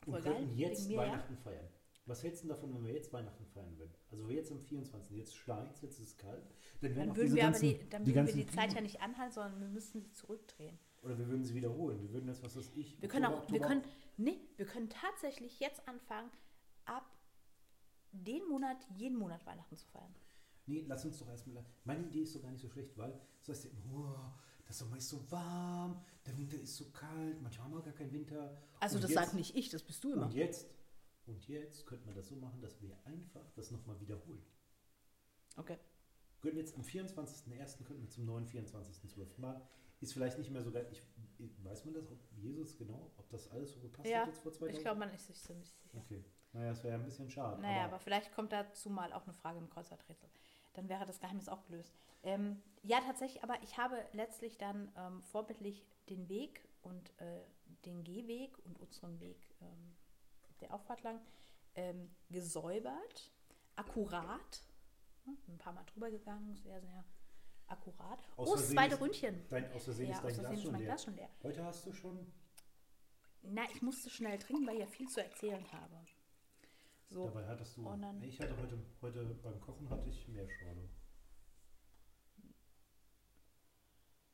und 0.07 0.25
geil, 0.25 0.35
könnten 0.35 0.57
jetzt. 0.57 0.97
Weihnachten 0.97 1.37
feiern. 1.37 1.69
Was 2.07 2.23
hältst 2.23 2.45
du 2.45 2.49
davon, 2.49 2.73
wenn 2.73 2.85
wir 2.85 2.95
jetzt 2.95 3.13
Weihnachten 3.13 3.45
feiern 3.47 3.77
würden? 3.79 3.93
Also 4.13 4.31
jetzt 4.31 4.53
am 4.53 4.61
24. 4.61 5.17
Jetzt 5.17 5.37
schneit 5.37 5.83
jetzt 5.83 5.99
ist 5.99 6.09
es 6.09 6.17
kalt. 6.17 6.47
Dann, 6.81 6.95
Dann 6.95 7.17
würden 7.17 7.35
wir 7.35 7.43
aber 7.43 7.53
ganzen, 7.53 7.69
die, 7.69 7.89
dann 7.91 8.05
die 8.05 8.15
würden 8.15 8.27
wir 8.29 8.35
die 8.35 8.47
Zeit 8.47 8.73
ja 8.75 8.81
nicht 8.81 9.01
anhalten, 9.01 9.33
sondern 9.33 9.61
wir 9.61 9.69
müssten 9.69 10.01
sie 10.01 10.13
zurückdrehen. 10.13 10.79
Oder 11.03 11.19
wir 11.19 11.27
würden 11.27 11.45
sie 11.45 11.55
wiederholen. 11.55 12.01
Wir 12.01 12.13
würden 12.13 12.29
jetzt, 12.29 12.45
was 12.45 12.57
weiß 12.57 12.73
ich, 12.77 13.01
Wir 13.03 13.09
können 13.09 13.27
Oktober, 13.27 13.45
auch, 13.45 13.53
wir 13.53 13.61
können, 13.61 13.83
nee, 14.17 14.39
wir 14.57 14.67
können 14.67 14.89
tatsächlich 14.89 15.59
jetzt 15.59 15.87
anfangen, 15.89 16.31
ab 16.85 17.11
den 18.13 18.47
Monat, 18.49 18.77
jeden 18.97 19.19
Monat 19.19 19.45
Weihnachten 19.45 19.77
zu 19.77 19.87
feiern. 19.89 20.15
Nee, 20.67 20.85
lass 20.87 21.05
uns 21.05 21.19
doch 21.19 21.29
erstmal. 21.29 21.65
Meine 21.85 22.07
Idee 22.07 22.23
ist 22.23 22.35
doch 22.35 22.43
gar 22.43 22.51
nicht 22.51 22.61
so 22.61 22.69
schlecht, 22.69 22.97
weil 22.97 23.19
das 23.45 23.65
heißt 23.65 23.75
oh, 23.93 24.17
der 24.67 24.75
Sommer 24.75 24.97
ist 24.97 25.09
so 25.09 25.31
warm, 25.31 26.03
der 26.27 26.37
Winter 26.37 26.57
ist 26.59 26.77
so 26.77 26.87
kalt, 26.91 27.41
manchmal 27.43 27.67
haben 27.67 27.75
wir 27.75 27.83
gar 27.83 27.93
keinen 27.93 28.13
Winter. 28.13 28.57
Also 28.81 28.97
Und 28.97 29.05
das 29.05 29.13
sagt 29.13 29.35
nicht 29.35 29.55
ich, 29.57 29.69
das 29.71 29.83
bist 29.83 30.03
du 30.05 30.13
immer. 30.13 30.27
Und 30.27 30.35
jetzt, 30.35 30.67
und 31.27 31.47
jetzt 31.49 31.87
könnte 31.87 32.07
man 32.07 32.15
das 32.15 32.29
so 32.29 32.37
machen, 32.37 32.61
dass 32.61 32.81
wir 32.83 32.97
einfach 33.05 33.49
das 33.55 33.71
nochmal 33.71 33.99
wiederholen. 34.01 34.43
Okay. 35.57 35.79
Könnten 36.43 36.59
jetzt 36.59 36.75
am 36.77 36.83
24.01. 36.83 37.85
könnten 37.85 38.03
wir 38.03 38.11
zum 38.11 38.27
neuen 38.27 38.47
24.12. 38.47 39.41
mal. 39.41 39.61
Ist 40.01 40.13
vielleicht 40.13 40.39
nicht 40.39 40.51
mehr 40.51 40.63
so 40.63 40.71
geil. 40.71 40.87
Ich, 40.91 41.03
ich- 41.39 41.65
weiß 41.65 41.85
man 41.87 41.95
das, 41.95 42.07
ob 42.11 42.19
Jesus 42.37 42.77
genau, 42.77 43.11
ob 43.17 43.29
das 43.31 43.51
alles 43.51 43.73
so 43.73 43.81
gepasst 43.81 44.09
Ja, 44.09 44.21
hat 44.21 44.29
jetzt 44.29 44.41
vor 44.43 44.53
zwei 44.53 44.67
Ich 44.67 44.73
Tagen? 44.75 44.85
glaube, 44.85 45.01
man 45.01 45.11
ist 45.15 45.27
sich 45.27 45.41
ziemlich 45.43 45.69
sicher. 45.71 45.99
Okay. 45.99 46.25
Naja, 46.53 46.71
das 46.71 46.83
wäre 46.85 46.95
ja 46.95 46.99
ein 47.01 47.05
bisschen 47.05 47.29
schade. 47.31 47.61
Naja, 47.61 47.85
aber, 47.85 47.95
aber 47.95 47.99
vielleicht 48.01 48.33
kommt 48.35 48.53
dazu 48.53 48.89
mal 48.91 49.13
auch 49.13 49.25
eine 49.25 49.33
Frage 49.33 49.59
im 49.59 49.69
Kreuzworträtsel. 49.69 50.29
Dann 50.77 50.89
wäre 50.89 51.07
das 51.07 51.21
Geheimnis 51.21 51.49
auch 51.49 51.65
gelöst. 51.65 51.95
Ähm, 52.23 52.63
ja, 52.83 53.01
tatsächlich, 53.01 53.43
aber 53.43 53.61
ich 53.63 53.79
habe 53.79 53.97
letztlich 54.13 54.59
dann 54.59 54.93
ähm, 54.97 55.23
vorbildlich 55.23 55.85
den 56.09 56.29
Weg 56.29 56.69
und 56.83 57.19
äh, 57.21 57.41
den 57.85 58.05
Gehweg 58.05 58.59
und 58.65 58.79
unseren 58.79 59.19
Weg 59.21 59.39
ähm, 59.61 59.97
der 60.61 60.75
Auffahrt 60.75 61.03
lang 61.03 61.21
ähm, 61.75 62.11
gesäubert, 62.29 63.33
akkurat, 63.75 64.63
hm, 65.25 65.39
ein 65.49 65.59
paar 65.59 65.73
Mal 65.73 65.85
drüber 65.85 66.11
gegangen, 66.11 66.55
sehr, 66.57 66.81
sehr 66.81 67.05
akkurat. 67.69 68.19
Aus 68.37 68.49
oh, 68.49 68.57
das 68.57 68.69
zweite 68.69 69.01
Ründchen. 69.01 69.45
dein, 69.49 69.73
aus 69.73 69.85
Versehen 69.85 70.11
Ja, 70.11 70.19
ist 70.19 70.25
dein 70.25 70.45
Glas 70.45 70.53
ist 70.53 70.63
schon. 70.63 70.79
Glas 70.79 71.05
schon 71.05 71.17
leer. 71.17 71.31
Heute 71.43 71.65
hast 71.65 71.87
du 71.87 71.93
schon, 71.93 72.33
Na, 73.43 73.65
ich 73.73 73.83
musste 73.83 74.11
schnell 74.11 74.39
trinken, 74.39 74.67
weil 74.67 74.75
ich 74.75 74.81
ja 74.81 74.87
viel 74.87 75.09
zu 75.09 75.23
erzählen 75.23 75.65
habe. 75.73 75.97
So, 77.09 77.27
dabei 77.27 77.47
hattest 77.47 77.77
du, 77.77 77.85
dann- 77.85 78.19
nee, 78.19 78.27
ich 78.29 78.41
hatte 78.41 78.57
heute, 78.57 78.79
heute 79.01 79.25
beim 79.43 79.61
Kochen 79.61 79.89
hatte 79.91 80.09
ich 80.09 80.27
mehr 80.29 80.49
Schorle. 80.49 80.89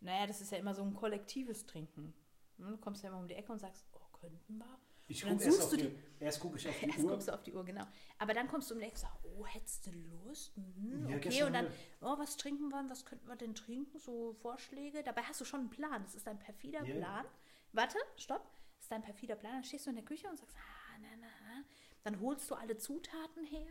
Naja, 0.01 0.27
das 0.27 0.41
ist 0.41 0.51
ja 0.51 0.59
immer 0.59 0.75
so 0.75 0.83
ein 0.83 0.95
kollektives 0.95 1.67
Trinken. 1.67 2.15
Hm, 2.57 2.71
Du 2.73 2.77
kommst 2.79 3.03
ja 3.03 3.11
immer 3.11 3.19
um 3.19 3.29
die 3.29 3.35
Ecke 3.35 3.53
und 3.53 3.59
sagst, 3.61 3.85
oh, 3.93 4.19
könnten 4.19 4.59
wir? 4.59 4.79
Ich 5.09 5.23
Und 5.25 5.31
dann 5.31 5.39
guck 5.39 5.47
erst, 5.47 5.63
auf 5.63 5.71
du 5.71 5.77
die, 5.77 5.99
erst 6.21 6.41
gucke 6.41 6.57
ich 6.57 6.69
auf 6.69 6.79
die 6.79 6.87
Erst 6.89 6.99
Uhr. 7.05 7.11
kommst 7.11 7.29
du 7.29 7.33
auf 7.35 7.43
die 7.43 7.53
Uhr, 7.53 7.65
genau. 7.65 7.85
Aber 8.19 8.35
dann 8.35 8.49
kommst 8.49 8.71
du 8.71 8.75
um 8.75 8.81
die 8.81 8.87
Ecke 8.87 8.95
und 8.95 9.01
sagst, 9.01 9.25
oh, 9.25 9.47
hättest 9.47 9.87
du 9.87 9.91
Lust? 9.93 10.57
Mhm, 10.57 11.09
Ja, 11.09 11.17
okay, 11.17 11.43
und 11.45 11.53
dann, 11.53 11.67
oh, 12.01 12.19
was 12.19 12.37
trinken 12.37 12.69
wir? 12.71 12.85
Was 12.89 13.05
könnten 13.05 13.29
wir 13.29 13.37
denn 13.37 13.55
trinken? 13.55 13.99
So 13.99 14.33
Vorschläge. 14.35 15.03
Dabei 15.03 15.23
hast 15.23 15.41
du 15.41 15.45
schon 15.45 15.61
einen 15.61 15.71
Plan. 15.71 16.03
Das 16.03 16.15
ist 16.15 16.27
ein 16.27 16.39
perfider 16.39 16.85
Ja. 16.85 16.95
Plan. 16.97 17.27
Warte, 17.73 17.99
stopp. 18.17 18.43
Das 18.79 18.87
ist 18.87 18.93
ein 18.93 19.03
perfider 19.03 19.37
Plan. 19.37 19.53
Dann 19.55 19.65
stehst 19.65 19.87
du 19.87 19.91
in 19.91 19.97
der 19.97 20.05
Küche 20.05 20.29
und 20.29 20.39
sagst, 20.39 20.57
ah, 20.57 20.99
na, 21.01 21.09
na, 21.21 21.27
na. 21.45 21.65
Dann 22.05 22.21
holst 22.21 22.51
du 22.51 22.55
alle 22.55 22.77
Zutaten 22.77 23.45
her. 23.45 23.67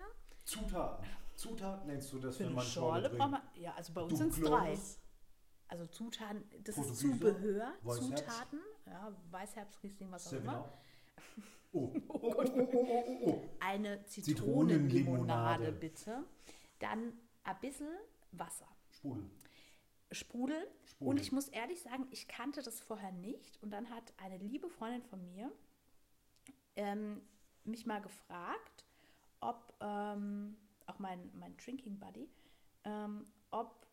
Zutaten. 0.46 1.06
Zutaten 1.36 1.88
nennst 1.88 2.12
du 2.14 2.20
das, 2.20 2.36
Für 2.38 2.42
wenn 2.42 2.48
eine 2.48 2.56
man 2.56 2.66
Schorle 2.66 3.10
trinkt. 3.10 3.32
wir, 3.32 3.42
ja, 3.62 3.74
also 3.76 3.94
bei 3.94 4.02
uns 4.02 4.18
sind 4.18 4.34
es 4.34 4.40
drei. 4.40 4.78
Also 5.68 5.86
Zutaten, 5.88 6.44
das 6.64 6.78
ist 6.78 6.88
Portugiese, 6.88 7.14
Zubehör, 7.20 7.74
Weißherbst. 7.84 8.18
Zutaten, 8.26 8.60
ja, 8.86 9.18
Weißherbst, 9.32 9.84
Riesling, 9.84 10.12
was 10.12 10.28
auch 10.28 10.34
immer. 10.34 10.56
Up. 10.58 10.82
Oh, 11.74 11.90
oh, 12.10 12.20
oh, 12.22 12.34
oh, 12.36 12.68
oh, 12.74 13.06
oh, 13.08 13.20
oh. 13.28 13.50
Eine 13.62 14.04
Zitronenlimonade. 14.04 15.64
Zitronenlimonade 15.64 15.72
bitte. 15.72 16.26
Dann 16.80 17.14
ein 17.46 17.60
bisschen 17.62 17.88
Wasser. 18.34 18.68
Sprudel. 18.90 19.24
Sprudel. 20.12 20.68
Sprudel. 20.84 21.10
Und 21.10 21.22
ich 21.22 21.32
muss 21.32 21.48
ehrlich 21.48 21.82
sagen, 21.82 22.08
ich 22.12 22.28
kannte 22.28 22.62
das 22.62 22.82
vorher 22.82 23.14
nicht. 23.14 23.58
Und 23.64 23.72
dann 23.72 23.90
hat 23.90 24.12
eine 24.18 24.38
liebe 24.40 24.68
Freundin 24.70 25.02
von 25.04 25.24
mir 25.24 25.50
ähm, 26.76 27.22
mich 27.66 27.86
mal 27.86 28.02
gefragt, 28.02 28.86
ob, 29.40 29.74
ähm, 29.82 30.58
auch 30.86 31.00
mein, 31.00 31.32
mein 31.38 31.56
Drinking 31.58 32.00
Buddy, 32.00 32.30
ähm, 32.84 33.26
ob 33.52 33.88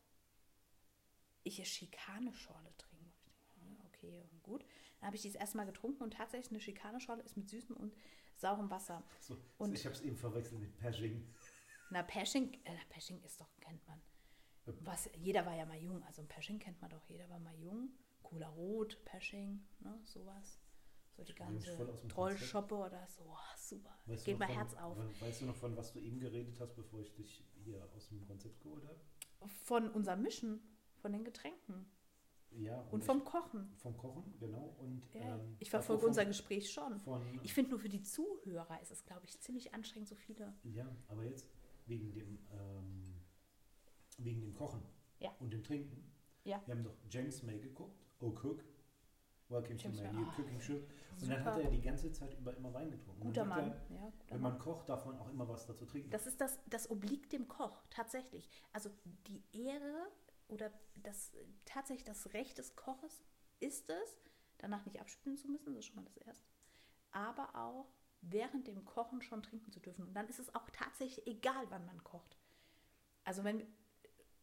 ich 1.43 1.57
eine 1.57 1.65
Schikaneschorle 1.65 2.71
trinke. 2.77 3.05
Hm, 3.61 3.77
Okay, 3.87 4.29
gut. 4.43 4.63
Dann 4.99 5.07
habe 5.07 5.15
ich 5.15 5.21
die 5.23 5.29
das 5.31 5.39
erste 5.39 5.57
Mal 5.57 5.65
getrunken 5.65 6.03
und 6.03 6.13
tatsächlich 6.13 6.51
eine 6.51 6.59
Schikaneschorle 6.61 7.23
ist 7.23 7.37
mit 7.37 7.49
süßem 7.49 7.75
und 7.77 7.95
saurem 8.35 8.69
Wasser. 8.69 9.03
So, 9.19 9.37
Und- 9.57 9.73
ich 9.73 9.85
habe 9.85 9.95
es 9.95 10.01
eben 10.01 10.17
verwechselt 10.17 10.59
mit 10.59 10.75
Pershing. 10.77 11.27
Na, 11.89 12.03
Pershing, 12.03 12.53
äh, 12.65 12.75
Pershing 12.89 13.21
ist 13.23 13.39
doch, 13.41 13.49
kennt 13.59 13.85
man. 13.87 14.01
Was, 14.81 15.09
jeder 15.17 15.45
war 15.47 15.55
ja 15.55 15.65
mal 15.65 15.79
jung, 15.79 16.03
also 16.03 16.21
ein 16.21 16.27
Pershing 16.27 16.59
kennt 16.59 16.79
man 16.79 16.91
doch, 16.91 17.03
jeder 17.09 17.27
war 17.29 17.39
mal 17.39 17.55
jung. 17.57 17.91
Cola 18.21 18.47
Rot, 18.49 19.03
Pershing, 19.03 19.65
ne, 19.79 19.99
sowas. 20.03 20.59
So 21.19 21.25
die 21.25 21.35
ganze 21.35 22.07
Trollschoppe 22.07 22.75
oder 22.75 23.05
so, 23.07 23.23
oh, 23.27 23.35
super. 23.57 23.89
Weißt 24.05 24.25
Geht 24.25 24.39
mein 24.39 24.47
von, 24.49 24.57
Herz 24.57 24.73
auf. 24.75 24.97
we- 24.97 25.21
Weißt 25.21 25.41
du 25.41 25.45
noch, 25.47 25.55
von 25.55 25.75
was 25.75 25.91
du 25.93 25.99
eben 25.99 26.19
geredet 26.19 26.57
hast, 26.59 26.75
bevor 26.75 27.01
ich 27.01 27.13
dich 27.13 27.43
hier 27.63 27.87
aus 27.95 28.07
dem 28.09 28.25
Konzept 28.25 28.61
geholt 28.61 28.83
habe? 28.85 28.99
Von 29.63 29.89
unserem 29.91 30.21
Mischen, 30.21 30.61
von 30.97 31.11
den 31.11 31.23
Getränken 31.23 31.85
Ja. 32.51 32.81
und 32.91 33.01
ich- 33.01 33.05
vom 33.05 33.23
Kochen. 33.25 33.73
vom 33.77 33.97
Kochen, 33.97 34.33
genau. 34.39 34.75
Und, 34.79 35.03
Ja, 35.13 35.35
ähm, 35.35 35.55
ich 35.59 35.69
verfolge 35.69 36.05
unser 36.07 36.25
Gespräch 36.25 36.71
schon. 36.71 36.99
Von, 36.99 37.21
Ich 37.43 37.53
finde 37.53 37.71
nur 37.71 37.79
für 37.79 37.89
die 37.89 38.01
Zuhörer 38.01 38.81
ist 38.81 38.91
es, 38.91 39.03
glaube 39.05 39.25
ich, 39.25 39.39
ziemlich 39.41 39.73
anstrengend, 39.73 40.07
so 40.09 40.15
viele. 40.15 40.53
ja, 40.63 40.87
aber 41.07 41.23
jetzt 41.25 41.49
wegen 41.85 42.11
dem, 42.13 42.39
ähm, 42.51 43.15
wegen 44.17 44.41
dem 44.41 44.53
Kochen 44.53 44.81
Ja. 45.19 45.31
und 45.39 45.51
dem 45.51 45.63
Trinken. 45.63 46.11
Ja. 46.45 46.61
Wir 46.65 46.75
haben 46.75 46.83
doch 46.83 46.95
James 47.09 47.43
May 47.43 47.59
geguckt, 47.59 47.99
Oh 48.21 48.31
Cook, 48.43 48.63
Welcome 49.49 49.77
to 49.77 49.89
my 49.89 50.11
new 50.11 50.25
cooking 50.35 50.61
show. 50.61 50.79
Und 51.21 51.29
dann 51.29 51.43
hat 51.43 51.57
er 51.59 51.69
die 51.71 51.81
ganze 51.81 52.11
Zeit 52.11 52.37
über 52.37 52.55
immer 52.55 52.71
Wein 52.73 52.91
getrunken. 52.91 53.21
Guter 53.21 53.45
Mann. 53.45 53.71
Er, 53.71 53.95
Ja, 53.95 54.01
guter 54.11 54.35
wenn 54.35 54.41
Mann. 54.41 54.51
man 54.53 54.59
kocht, 54.59 54.87
darf 54.87 55.05
man 55.05 55.17
auch 55.17 55.27
immer 55.29 55.47
was 55.49 55.65
dazu 55.65 55.85
trinken. 55.85 56.11
Das 56.11 56.27
ist 56.27 56.39
das, 56.39 56.59
das 56.67 56.89
obliegt 56.91 57.31
dem 57.33 57.47
Koch, 57.47 57.81
tatsächlich. 57.89 58.47
Also 58.71 58.91
die 59.27 59.43
Ehre 59.51 60.11
oder 60.47 60.71
das 60.95 61.33
tatsächlich 61.65 62.05
das 62.05 62.31
Recht 62.33 62.57
des 62.59 62.75
Koches 62.75 63.23
ist 63.59 63.89
es, 63.89 64.17
danach 64.59 64.85
nicht 64.85 64.99
abspülen 65.01 65.37
zu 65.37 65.47
müssen, 65.47 65.73
das 65.73 65.79
ist 65.79 65.85
schon 65.85 65.95
mal 65.95 66.05
das 66.05 66.17
Erste. 66.17 66.47
Aber 67.11 67.55
auch 67.55 67.87
während 68.21 68.67
dem 68.67 68.85
Kochen 68.85 69.21
schon 69.21 69.41
trinken 69.41 69.71
zu 69.71 69.79
dürfen. 69.79 70.03
Und 70.03 70.13
dann 70.13 70.27
ist 70.27 70.39
es 70.39 70.53
auch 70.53 70.69
tatsächlich 70.71 71.25
egal, 71.25 71.65
wann 71.69 71.85
man 71.87 72.03
kocht. 72.03 72.37
Also 73.23 73.43
wenn, 73.43 73.65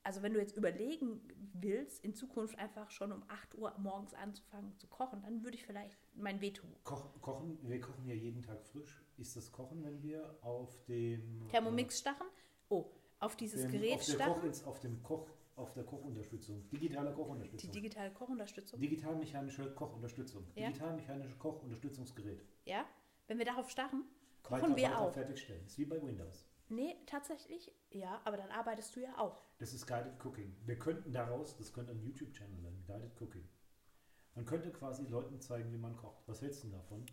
also 0.07 0.23
wenn 0.23 0.33
du 0.33 0.39
jetzt 0.41 0.57
überlegen 0.57 1.21
willst, 1.53 2.05
in 2.05 2.15
Zukunft 2.15 2.57
einfach 2.61 2.91
schon 2.93 3.11
um 3.11 3.25
8 3.29 3.57
Uhr 3.57 3.75
morgens 3.79 4.15
anzufangen 4.15 4.73
zu 4.79 4.87
kochen, 4.87 5.21
dann 5.23 5.43
würde 5.43 5.57
ich 5.57 5.67
vielleicht 5.67 5.99
mein 6.15 6.41
Veto. 6.41 6.63
Koch, 6.85 7.09
kochen, 7.21 7.59
wir 7.69 7.81
kochen 7.81 8.07
ja 8.07 8.15
jeden 8.15 8.41
Tag 8.41 8.63
frisch. 8.65 9.03
Ist 9.19 9.35
das 9.37 9.51
Kochen, 9.51 9.83
wenn 9.85 10.01
wir 10.03 10.39
auf 10.43 10.85
dem 10.85 11.49
Thermomix 11.49 11.99
stachen. 11.99 12.27
Oh, 12.69 12.87
auf 13.19 13.35
dieses 13.37 13.63
dem, 13.63 13.73
Gerät 13.73 13.95
auf 13.95 14.05
der 14.07 14.13
stachen. 14.13 14.53
Koch, 14.53 14.67
auf 14.67 14.81
dem 14.81 15.03
Koch, 15.03 15.27
auf 15.57 15.73
der 15.73 15.83
Kochunterstützung, 15.85 16.69
digitale 16.71 17.11
Die 17.11 17.17
Kochunterstützung, 17.17 17.73
digitale 17.73 18.11
Kochunterstützung. 18.13 18.79
digital-mechanische 18.81 19.75
Kochunterstützung, 19.75 20.45
Ja. 20.55 20.69
digital-mechanische 20.69 21.37
Kochunterstützungsgerät. 21.37 22.45
Ja, 22.65 22.85
wenn 23.27 23.39
wir 23.39 23.45
darauf 23.47 23.69
starren, 23.71 24.05
Weiter, 24.45 24.61
kochen 24.61 24.77
wir 24.77 24.85
weiter 24.85 25.01
auch. 25.01 25.13
fertigstellen. 25.13 25.65
Ist 25.67 25.79
wie 25.79 25.87
bei 25.87 26.01
Windows. 26.01 26.47
Nee, 26.69 26.97
tatsächlich, 27.07 27.73
ja, 27.91 28.21
aber 28.25 28.37
dann 28.37 28.51
arbeitest 28.51 28.95
du 28.97 29.01
ja 29.01 29.17
auch. 29.19 29.45
Das 29.59 29.73
ist 29.73 29.87
Guided 29.87 30.25
Cooking. 30.25 30.57
Wir 30.65 30.79
könnten 30.79 31.13
daraus, 31.13 31.57
das 31.57 31.73
könnte 31.73 31.93
ein 31.93 32.01
YouTube-Channel 32.03 32.61
sein, 32.61 32.83
Guided 32.87 33.21
Cooking. 33.21 33.49
Man 34.35 34.45
könnte 34.45 34.71
quasi 34.73 35.05
Leuten 35.07 35.41
zeigen, 35.41 35.73
wie 35.73 35.79
man 35.79 35.97
kocht. 35.97 36.27
Was 36.27 36.43
hältst 36.43 36.65
du 36.65 36.69
davon? 36.69 37.07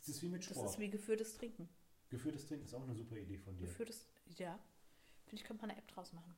Es 0.00 0.08
ist 0.08 0.22
wie 0.22 0.28
mit 0.28 0.42
Das 0.42 0.50
Sport. 0.50 0.70
ist 0.70 0.78
wie 0.78 0.90
geführtes 0.90 1.34
Trinken. 1.36 1.68
Geführtes 2.10 2.46
Trinken 2.46 2.64
ist 2.66 2.74
auch 2.74 2.82
eine 2.82 2.94
super 2.94 3.16
Idee 3.16 3.38
von 3.38 3.56
dir. 3.56 3.66
Geführtes, 3.66 4.06
ja. 4.36 4.58
Finde 5.24 5.36
ich, 5.42 5.44
könnte 5.44 5.62
man 5.62 5.70
eine 5.70 5.78
App 5.78 5.88
draus 5.88 6.12
machen. 6.12 6.34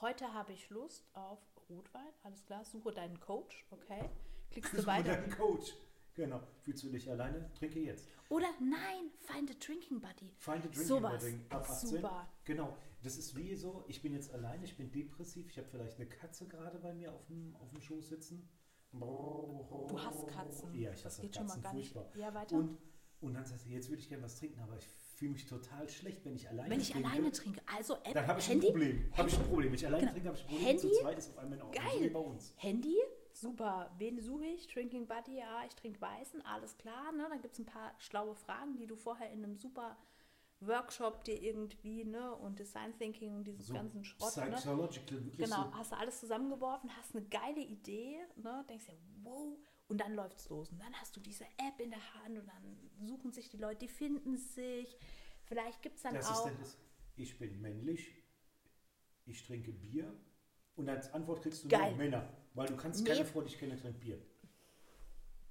Heute 0.00 0.32
habe 0.32 0.52
ich 0.52 0.68
Lust 0.70 1.04
auf 1.14 1.38
Rotwein, 1.68 2.12
alles 2.22 2.44
klar. 2.44 2.64
Suche 2.64 2.92
deinen 2.92 3.20
Coach, 3.20 3.66
okay. 3.70 4.08
Klickst 4.50 4.72
du 4.72 4.76
Suche 4.78 4.86
weiter. 4.86 5.14
deinen 5.16 5.30
Coach. 5.30 5.74
Genau. 6.14 6.40
Fühlst 6.62 6.82
du 6.84 6.88
dich 6.90 7.10
alleine? 7.10 7.50
Trinke 7.54 7.80
jetzt. 7.80 8.06
Oder 8.28 8.48
nein, 8.60 9.10
find 9.18 9.50
a 9.50 9.54
drinking 9.64 10.00
buddy. 10.00 10.32
Find 10.38 10.58
a 10.58 10.60
Drinking 10.68 10.82
Sowas. 10.84 11.22
Buddy 11.24 11.40
ab 11.50 11.68
18. 11.68 11.88
Super. 11.88 12.28
Genau. 12.44 12.76
Das 13.02 13.16
ist 13.16 13.36
wie 13.36 13.54
so, 13.54 13.84
ich 13.88 14.02
bin 14.02 14.12
jetzt 14.12 14.32
allein, 14.32 14.62
ich 14.62 14.76
bin 14.76 14.90
depressiv, 14.92 15.48
ich 15.50 15.56
habe 15.58 15.66
vielleicht 15.68 15.96
eine 15.96 16.06
Katze 16.08 16.46
gerade 16.46 16.78
bei 16.78 16.92
mir 16.92 17.12
auf 17.12 17.24
dem, 17.26 17.56
auf 17.56 17.70
dem 17.70 17.80
Schoß 17.80 18.08
sitzen. 18.08 18.48
Du 18.92 19.98
hast 19.98 20.26
Katzen. 20.28 20.74
Ja, 20.74 20.90
ich 20.92 21.02
das 21.02 21.12
hasse 21.14 21.22
geht 21.22 21.36
schon 21.36 21.46
mal 21.46 21.54
Katzen, 21.60 21.78
furchtbar. 21.78 22.10
Ja, 22.16 22.34
weiter. 22.34 22.56
Und, 22.56 22.78
und 23.20 23.34
dann 23.34 23.44
sagst 23.46 23.66
du, 23.66 23.70
jetzt 23.70 23.88
würde 23.88 24.02
ich 24.02 24.08
gerne 24.08 24.22
was 24.24 24.36
trinken, 24.36 24.60
aber 24.60 24.76
ich 24.76 24.86
fühle 25.16 25.32
mich 25.32 25.46
total 25.46 25.88
schlecht, 25.88 26.24
wenn 26.24 26.34
ich 26.34 26.48
alleine 26.48 26.70
wenn 26.70 26.80
ich 26.80 26.90
trinke. 26.90 27.08
alleine 27.08 27.30
trinke, 27.32 27.60
also 27.76 27.94
App, 27.94 28.14
Dann 28.14 28.26
habe 28.26 28.40
ich 28.40 28.48
Handy, 28.48 28.66
ein 28.66 28.72
Problem. 28.72 29.12
Habe 29.16 29.28
ich 29.28 29.38
ein 29.38 29.44
Problem. 29.44 29.68
Wenn 29.68 29.74
ich 29.74 29.86
alleine 29.86 30.00
Genau. 30.06 30.12
trinke, 30.12 30.28
habe 30.28 30.36
ich 30.38 30.42
ein 30.44 30.48
Problem. 30.48 30.66
Handy? 30.66 30.80
Zu 30.88 31.00
zweit 31.00 31.18
ist 31.18 31.30
auf 31.30 31.38
einmal 31.38 31.58
in 31.58 31.64
Ordnung. 31.64 31.84
Geil. 31.84 32.08
So 32.08 32.12
bei 32.12 32.20
uns. 32.20 32.54
Handy, 32.56 32.96
super. 33.40 33.90
Wen 33.98 34.20
suche 34.20 34.44
ich? 34.46 34.66
Drinking 34.68 35.06
Buddy, 35.06 35.38
ja, 35.38 35.64
ich 35.66 35.74
trinke 35.74 36.00
Weißen, 36.00 36.44
alles 36.44 36.76
klar. 36.78 37.12
Ne? 37.12 37.26
Dann 37.28 37.40
gibt 37.40 37.54
es 37.54 37.58
ein 37.60 37.66
paar 37.66 37.94
schlaue 37.98 38.34
Fragen, 38.34 38.76
die 38.76 38.86
du 38.86 38.96
vorher 38.96 39.30
in 39.30 39.42
einem 39.44 39.56
super 39.56 39.96
Workshop 40.60 41.24
dir 41.24 41.40
irgendwie, 41.42 42.04
ne, 42.04 42.34
und 42.34 42.58
Design 42.58 42.92
Thinking 42.98 43.34
und 43.34 43.44
dieses 43.44 43.68
So 43.68 43.72
ganzen 43.74 44.04
Schrott, 44.04 44.36
ne? 44.36 44.52
psychological, 44.52 45.24
wirklich 45.24 45.48
Genau, 45.48 45.62
so. 45.64 45.74
hast 45.74 45.92
du 45.92 45.96
alles 45.96 46.20
zusammengeworfen, 46.20 46.94
hast 46.98 47.16
eine 47.16 47.24
geile 47.28 47.60
Idee, 47.62 48.18
ne, 48.36 48.62
denkst 48.68 48.84
dir, 48.88 48.98
wow, 49.22 49.56
und 49.88 50.00
dann 50.02 50.14
läuft's 50.14 50.50
los. 50.50 50.70
Und 50.70 50.78
dann 50.82 50.92
hast 51.00 51.16
du 51.16 51.20
diese 51.20 51.44
App 51.44 51.80
in 51.80 51.88
der 51.90 52.14
Hand 52.14 52.38
und 52.38 52.46
dann 52.46 52.90
suchen 53.06 53.32
sich 53.32 53.48
die 53.48 53.56
Leute, 53.56 53.78
die 53.78 53.88
finden 53.88 54.36
sich. 54.36 54.98
Vielleicht 55.44 55.80
gibt 55.80 55.96
es 55.96 56.02
dann 56.02 56.12
Das 56.14 56.28
auch. 56.30 56.46
ist 56.46 56.60
das, 56.60 56.78
ich 57.16 57.38
bin 57.38 57.58
männlich, 57.62 58.22
ich 59.24 59.42
trinke 59.46 59.72
Bier 59.72 60.14
und 60.76 60.90
als 60.90 61.10
Antwort 61.14 61.40
kriegst 61.40 61.64
du 61.64 61.68
Geil. 61.68 61.88
nur 61.88 61.96
Männer, 61.96 62.36
weil 62.54 62.66
du 62.66 62.76
kannst 62.76 63.02
Nee. 63.02 63.10
keine 63.10 63.24
Frau, 63.24 63.40
die 63.42 63.48
ich 63.48 63.58
kenne, 63.58 63.76
trinkt 63.76 64.00
Bier. 64.00 64.20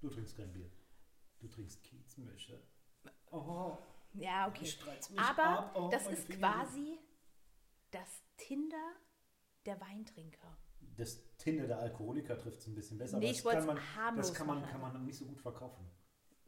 Du 0.01 0.09
trinkst 0.09 0.35
kein 0.37 0.51
Bier. 0.51 0.69
Du 1.39 1.47
trinkst 1.47 1.83
Kiezmische. 1.83 2.61
Oh, 3.31 3.77
ja, 4.13 4.47
okay. 4.47 4.67
Aber 5.17 5.43
ab. 5.43 5.75
Oh, 5.75 5.89
das 5.91 6.07
ist 6.07 6.25
Finger. 6.27 6.39
quasi 6.51 6.99
das 7.91 8.23
Tinder 8.37 8.93
der 9.65 9.79
Weintrinker. 9.79 10.57
Das 10.97 11.21
Tinder 11.37 11.67
der 11.67 11.79
Alkoholiker 11.79 12.37
trifft 12.37 12.59
es 12.59 12.67
ein 12.67 12.75
bisschen 12.75 12.97
besser. 12.97 13.17
Nee, 13.19 13.27
aber 13.29 13.33
ich 13.35 13.43
kann 13.43 13.65
man, 13.65 13.77
Das 14.17 14.33
kann 14.33 14.47
man, 14.47 14.61
machen. 14.61 14.71
kann 14.71 14.81
man 14.81 15.05
nicht 15.05 15.17
so 15.17 15.25
gut 15.25 15.39
verkaufen. 15.39 15.85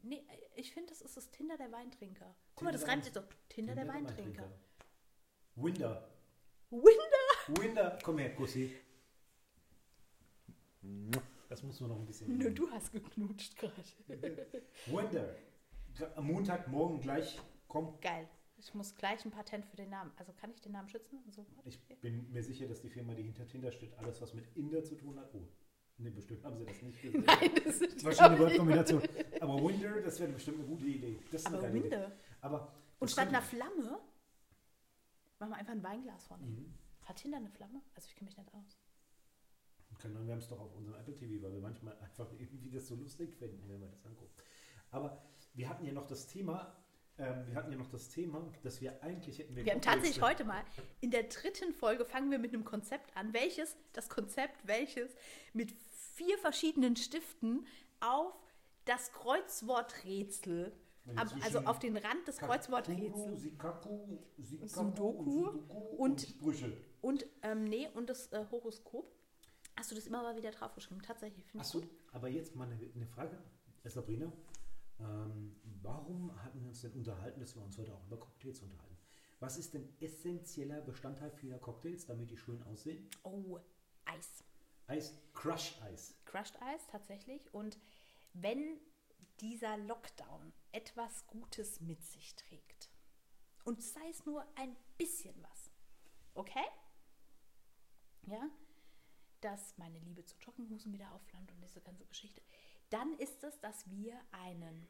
Nee, 0.02 0.26
ich 0.56 0.72
finde, 0.72 0.90
das 0.90 1.00
ist 1.00 1.16
das 1.16 1.30
Tinder 1.30 1.56
der 1.56 1.70
Weintrinker. 1.72 2.26
Guck 2.54 2.56
Tinder 2.56 2.64
mal, 2.64 2.72
das 2.72 2.80
der 2.82 2.90
reimt 2.90 3.04
sich 3.04 3.12
doch. 3.12 3.24
Tinder, 3.48 3.74
der 3.74 3.88
Weintrinker. 3.88 4.50
Winder. 5.54 6.08
Winder! 6.70 7.60
Winder. 7.60 7.98
Komm 8.02 8.18
her, 8.18 8.34
Kussi. 8.34 8.74
Das 11.48 11.62
muss 11.62 11.80
nur 11.80 11.88
noch 11.88 11.98
ein 11.98 12.06
bisschen. 12.06 12.38
Nur 12.38 12.50
du 12.50 12.70
hast 12.70 12.92
geknutscht 12.92 13.56
gerade. 13.56 13.74
Winder. 14.86 15.34
Am 16.16 16.26
Montagmorgen 16.26 17.00
gleich. 17.00 17.38
Komm. 17.68 18.00
Geil. 18.00 18.28
Ich 18.56 18.72
muss 18.74 18.94
gleich 18.94 19.24
ein 19.24 19.30
Patent 19.30 19.66
für 19.66 19.76
den 19.76 19.90
Namen. 19.90 20.12
Also 20.16 20.32
kann 20.32 20.50
ich 20.50 20.60
den 20.60 20.72
Namen 20.72 20.88
schützen? 20.88 21.18
Und 21.24 21.34
so? 21.34 21.44
Ich 21.64 21.80
bin 22.00 22.30
mir 22.30 22.42
sicher, 22.42 22.68
dass 22.68 22.80
die 22.80 22.88
Firma, 22.88 23.14
die 23.14 23.22
hinter 23.24 23.46
Tinder 23.46 23.72
steht, 23.72 23.96
alles, 23.98 24.20
was 24.22 24.34
mit 24.34 24.56
Inder 24.56 24.84
zu 24.84 24.94
tun 24.94 25.18
hat. 25.18 25.34
Oh, 25.34 25.42
nee, 25.98 26.10
bestimmt 26.10 26.44
haben 26.44 26.56
sie 26.56 26.64
das 26.64 26.80
nicht 26.80 27.02
gesehen. 27.02 27.24
Nein, 27.26 27.50
das 27.64 27.80
ist 27.80 28.04
Wahrscheinlich 28.04 28.40
eine 28.40 28.50
Wortkombination. 28.50 29.02
Aber 29.40 29.54
Winder, 29.62 30.00
das 30.00 30.20
wäre 30.20 30.32
bestimmt 30.32 30.60
eine 30.60 30.68
gute 30.68 30.84
Idee. 30.86 31.18
Das 31.30 31.42
ist 31.42 31.46
eine 31.48 31.58
Aber. 31.58 31.72
Winde. 31.72 32.12
Aber 32.40 32.72
Und 33.00 33.10
statt 33.10 33.28
einer 33.28 33.42
Flamme 33.42 34.00
machen 35.38 35.50
wir 35.50 35.56
einfach 35.56 35.72
ein 35.72 35.82
Weinglas 35.82 36.24
vorne. 36.24 36.46
Mhm. 36.46 36.74
Hat 37.02 37.16
Tinder 37.16 37.38
eine 37.38 37.50
Flamme? 37.50 37.82
Also 37.94 38.08
ich 38.08 38.14
kenne 38.14 38.30
mich 38.30 38.38
nicht 38.38 38.54
aus. 38.54 38.78
Keine 39.98 40.14
Ahnung, 40.16 40.26
wir 40.26 40.32
haben 40.32 40.40
es 40.40 40.48
doch 40.48 40.60
auf 40.60 40.74
unserem 40.74 40.98
Apple 40.98 41.14
TV, 41.14 41.42
weil 41.42 41.52
wir 41.52 41.60
manchmal 41.60 41.96
einfach 42.00 42.30
irgendwie 42.38 42.70
das 42.70 42.86
so 42.86 42.94
lustig 42.94 43.34
finden, 43.34 43.68
wenn 43.68 43.80
wir 43.80 43.88
das 43.88 44.04
angucken. 44.04 44.32
Aber 44.90 45.22
wir 45.54 45.68
hatten 45.68 45.84
ja 45.84 45.92
noch 45.92 46.06
das 46.06 46.26
Thema, 46.26 46.76
ähm, 47.18 47.46
wir 47.46 47.54
hatten 47.54 47.70
ja 47.72 47.78
noch 47.78 47.88
das 47.90 48.08
Thema, 48.08 48.46
dass 48.62 48.80
wir 48.80 49.02
eigentlich 49.02 49.38
hätten 49.38 49.54
Wir 49.54 49.62
haben 49.62 49.80
Cocktails 49.80 49.94
tatsächlich 49.94 50.22
heute 50.22 50.44
mal, 50.44 50.62
in 51.00 51.10
der 51.10 51.24
dritten 51.24 51.72
Folge 51.72 52.04
fangen 52.04 52.30
wir 52.30 52.38
mit 52.38 52.52
einem 52.52 52.64
Konzept 52.64 53.16
an, 53.16 53.32
welches, 53.32 53.76
das 53.92 54.08
Konzept, 54.08 54.66
welches 54.66 55.14
mit 55.52 55.72
vier 55.90 56.38
verschiedenen 56.38 56.96
Stiften 56.96 57.66
auf 58.00 58.34
das 58.84 59.12
Kreuzworträtsel, 59.12 60.72
also 61.16 61.60
auf 61.60 61.78
den 61.78 61.96
Rand 61.96 62.26
des 62.26 62.38
Kreuzworträtsels. 62.38 63.40
Sikaku, 63.42 64.18
Sikaku, 64.38 64.68
Sudoku 64.68 65.24
Sudoku 65.24 65.94
und- 65.96 66.40
und 66.40 66.82
und, 67.00 67.26
ähm, 67.42 67.64
nee, 67.64 67.88
und 67.94 68.08
das 68.08 68.30
äh, 68.32 68.44
Horoskop, 68.50 69.12
hast 69.76 69.90
du 69.90 69.94
das 69.94 70.06
immer 70.06 70.22
mal 70.22 70.36
wieder 70.36 70.50
draufgeschrieben. 70.50 71.02
Tatsächlich, 71.02 71.44
finde 71.46 71.64
ich 71.64 71.68
Achso, 71.68 71.80
gut. 71.80 71.90
aber 72.12 72.28
jetzt 72.28 72.54
mal 72.54 72.70
eine, 72.70 72.78
eine 72.94 73.06
Frage, 73.06 73.38
Sabrina. 73.84 74.32
Ähm, 75.00 75.56
warum 75.82 76.32
hatten 76.44 76.60
wir 76.60 76.68
uns 76.68 76.82
denn 76.82 76.92
unterhalten, 76.92 77.40
dass 77.40 77.56
wir 77.56 77.62
uns 77.62 77.76
heute 77.78 77.94
auch 77.94 78.04
über 78.06 78.18
Cocktails 78.18 78.60
unterhalten? 78.62 78.96
Was 79.40 79.56
ist 79.56 79.74
denn 79.74 79.88
essentieller 80.00 80.80
Bestandteil 80.82 81.30
vieler 81.32 81.58
Cocktails, 81.58 82.06
damit 82.06 82.30
die 82.30 82.36
schön 82.36 82.62
aussehen? 82.62 83.08
Oh, 83.24 83.58
Eis. 84.04 84.44
Eis, 84.86 85.14
Crush 85.32 85.80
Eis. 85.82 86.14
Crushed 86.24 86.60
Eis 86.62 86.86
tatsächlich. 86.86 87.52
Und 87.52 87.78
wenn 88.34 88.78
dieser 89.40 89.76
Lockdown 89.78 90.52
etwas 90.70 91.26
Gutes 91.26 91.80
mit 91.80 92.02
sich 92.04 92.36
trägt, 92.36 92.92
und 93.64 93.82
sei 93.82 94.08
es 94.10 94.24
nur 94.26 94.44
ein 94.56 94.76
bisschen 94.98 95.34
was. 95.42 95.70
Okay? 96.34 96.64
Ja? 98.26 98.48
Dass 99.42 99.76
meine 99.76 99.98
Liebe 99.98 100.24
zu 100.24 100.34
Jogginghosen 100.40 100.92
wieder 100.92 101.12
aufflammt 101.12 101.52
und 101.52 101.60
diese 101.60 101.80
ganze 101.82 102.06
Geschichte. 102.06 102.40
Dann 102.88 103.12
ist 103.18 103.44
es, 103.44 103.60
dass 103.60 103.90
wir 103.90 104.18
einen 104.30 104.88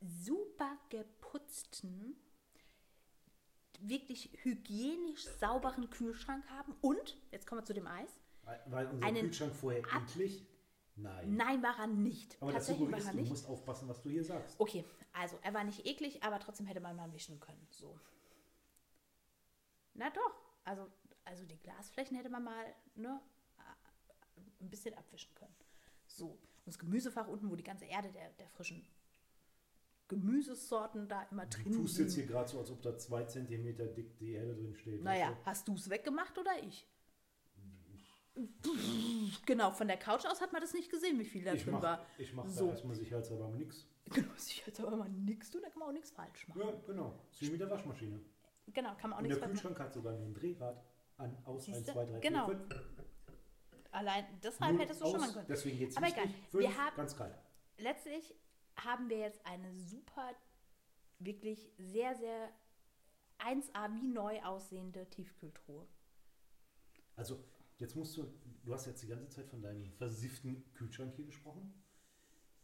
super 0.00 0.78
geputzten, 0.90 2.16
wirklich 3.80 4.30
hygienisch 4.42 5.24
sauberen 5.40 5.90
Kühlschrank 5.90 6.48
haben. 6.50 6.74
Und, 6.80 7.16
jetzt 7.32 7.46
kommen 7.46 7.62
wir 7.62 7.64
zu 7.64 7.74
dem 7.74 7.86
Eis. 7.86 8.10
Weil, 8.66 8.86
unser 8.86 9.06
Einen 9.06 9.22
Kühlschrank 9.22 9.54
vorher 9.54 9.80
eklig? 9.80 10.46
Nein. 10.96 11.36
Nein, 11.36 11.62
war 11.62 11.78
er 11.78 11.86
nicht. 11.88 12.36
Aber 12.40 12.52
das 12.52 12.66
Tatsächlich 12.66 12.90
war 12.90 13.00
suggerierst 13.00 13.06
er 13.08 13.12
du, 13.12 13.16
du 13.16 13.22
nicht. 13.22 13.30
musst 13.30 13.46
aufpassen, 13.48 13.88
was 13.88 14.00
du 14.02 14.08
hier 14.08 14.24
sagst. 14.24 14.58
Okay, 14.58 14.84
also 15.12 15.38
er 15.42 15.52
war 15.52 15.64
nicht 15.64 15.84
eklig, 15.86 16.22
aber 16.22 16.38
trotzdem 16.40 16.66
hätte 16.66 16.80
man 16.80 16.96
mal 16.96 17.12
wischen 17.12 17.38
können. 17.40 17.66
So. 17.70 17.98
Na 19.94 20.10
doch, 20.10 20.34
also, 20.64 20.90
also 21.26 21.44
die 21.44 21.58
Glasflächen 21.58 22.16
hätte 22.16 22.30
man 22.30 22.44
mal 22.44 22.64
ne, 22.94 23.20
äh, 23.58 24.62
ein 24.64 24.70
bisschen 24.70 24.94
abwischen 24.94 25.34
können. 25.34 25.54
So, 26.06 26.28
und 26.28 26.66
das 26.66 26.78
Gemüsefach 26.78 27.26
unten, 27.28 27.50
wo 27.50 27.56
die 27.56 27.64
ganze 27.64 27.84
Erde 27.84 28.10
der, 28.12 28.30
der 28.30 28.48
frischen 28.50 28.86
Gemüsesorten 30.08 31.08
da 31.08 31.22
immer 31.32 31.46
Du 31.46 31.58
drin 31.62 31.72
tust 31.72 31.98
jetzt 31.98 32.14
hier 32.14 32.26
gerade 32.26 32.48
so, 32.48 32.60
als 32.60 32.70
ob 32.70 32.80
da 32.80 32.96
zwei 32.96 33.24
Zentimeter 33.24 33.86
dick 33.86 34.16
die 34.18 34.32
Erde 34.32 34.54
drin 34.54 34.74
steht. 34.76 35.02
Naja, 35.02 35.30
weißt 35.30 35.46
hast 35.46 35.68
du 35.68 35.74
es 35.74 35.90
weggemacht 35.90 36.38
oder 36.38 36.52
ich? 36.62 36.86
Genau, 39.46 39.70
von 39.72 39.88
der 39.88 39.96
Couch 39.96 40.26
aus 40.26 40.40
hat 40.40 40.52
man 40.52 40.60
das 40.60 40.74
nicht 40.74 40.90
gesehen, 40.90 41.18
wie 41.18 41.24
viel 41.24 41.42
da 41.42 41.52
du? 41.52 41.56
Ich 41.56 41.64
drin 41.64 41.72
mach, 41.74 41.82
war. 41.82 42.06
ich 42.18 42.32
mach 42.34 42.46
So. 42.46 42.66
da 42.66 42.70
erstmal 42.72 42.94
sicherheitshalber 42.94 43.48
mal 43.48 43.56
nichts. 43.56 43.86
Genau, 44.10 44.28
ich 44.36 44.64
jetzt 44.64 44.80
aber 44.80 44.96
mal 44.96 45.08
nichts 45.08 45.50
tun, 45.50 45.62
da 45.62 45.70
kann 45.70 45.80
man 45.80 45.88
auch 45.88 45.92
nichts 45.92 46.10
falsch 46.10 46.46
machen. 46.46 46.60
Ja, 46.60 46.72
genau. 46.86 47.18
Ist 47.32 47.42
wie 47.42 47.50
mit 47.50 47.60
der 47.60 47.70
Waschmaschine. 47.70 48.20
Genau, 48.72 48.94
kann 48.96 49.10
man 49.10 49.18
auch 49.18 49.22
nichts 49.22 49.38
der 49.38 49.48
falsch 49.48 49.56
machen. 49.64 49.74
Kühlschrank 49.74 49.80
hat 49.80 49.92
sogar 49.92 50.12
nur 50.12 50.26
ein 50.26 50.34
Drehrad 50.34 50.84
an, 51.18 51.36
aus, 51.44 51.66
1, 51.68 51.76
Siehste? 51.78 51.92
2, 51.92 52.04
3, 52.06 52.18
Genau. 52.20 52.46
4, 52.46 52.56
5. 52.58 52.74
Allein 53.92 54.24
deshalb 54.42 54.78
hättest 54.78 55.00
du 55.00 55.06
schon 55.06 55.20
mal 55.20 55.32
können. 55.32 55.46
Deswegen 55.48 55.78
geht's 55.78 55.96
Aber 55.96 56.08
egal, 56.08 56.28
Fünf, 56.50 56.62
wir 56.64 56.76
haben- 56.76 56.96
ganz 56.96 57.16
kalt. 57.16 57.34
Letztlich 57.78 58.34
haben 58.76 59.08
wir 59.08 59.18
jetzt 59.18 59.44
eine 59.46 59.72
super, 59.74 60.34
wirklich 61.18 61.70
sehr, 61.78 62.14
sehr 62.16 62.50
1A 63.38 63.94
wie 63.94 64.08
neu 64.08 64.42
aussehende 64.42 65.08
Tiefkühltruhe. 65.08 65.86
Also, 67.16 67.42
jetzt 67.78 67.96
musst 67.96 68.16
du, 68.16 68.24
du 68.64 68.74
hast 68.74 68.86
jetzt 68.86 69.02
die 69.02 69.06
ganze 69.06 69.28
Zeit 69.28 69.48
von 69.48 69.62
deinem 69.62 69.90
versifften 69.92 70.70
Kühlschrank 70.74 71.14
hier 71.14 71.24
gesprochen. 71.26 71.72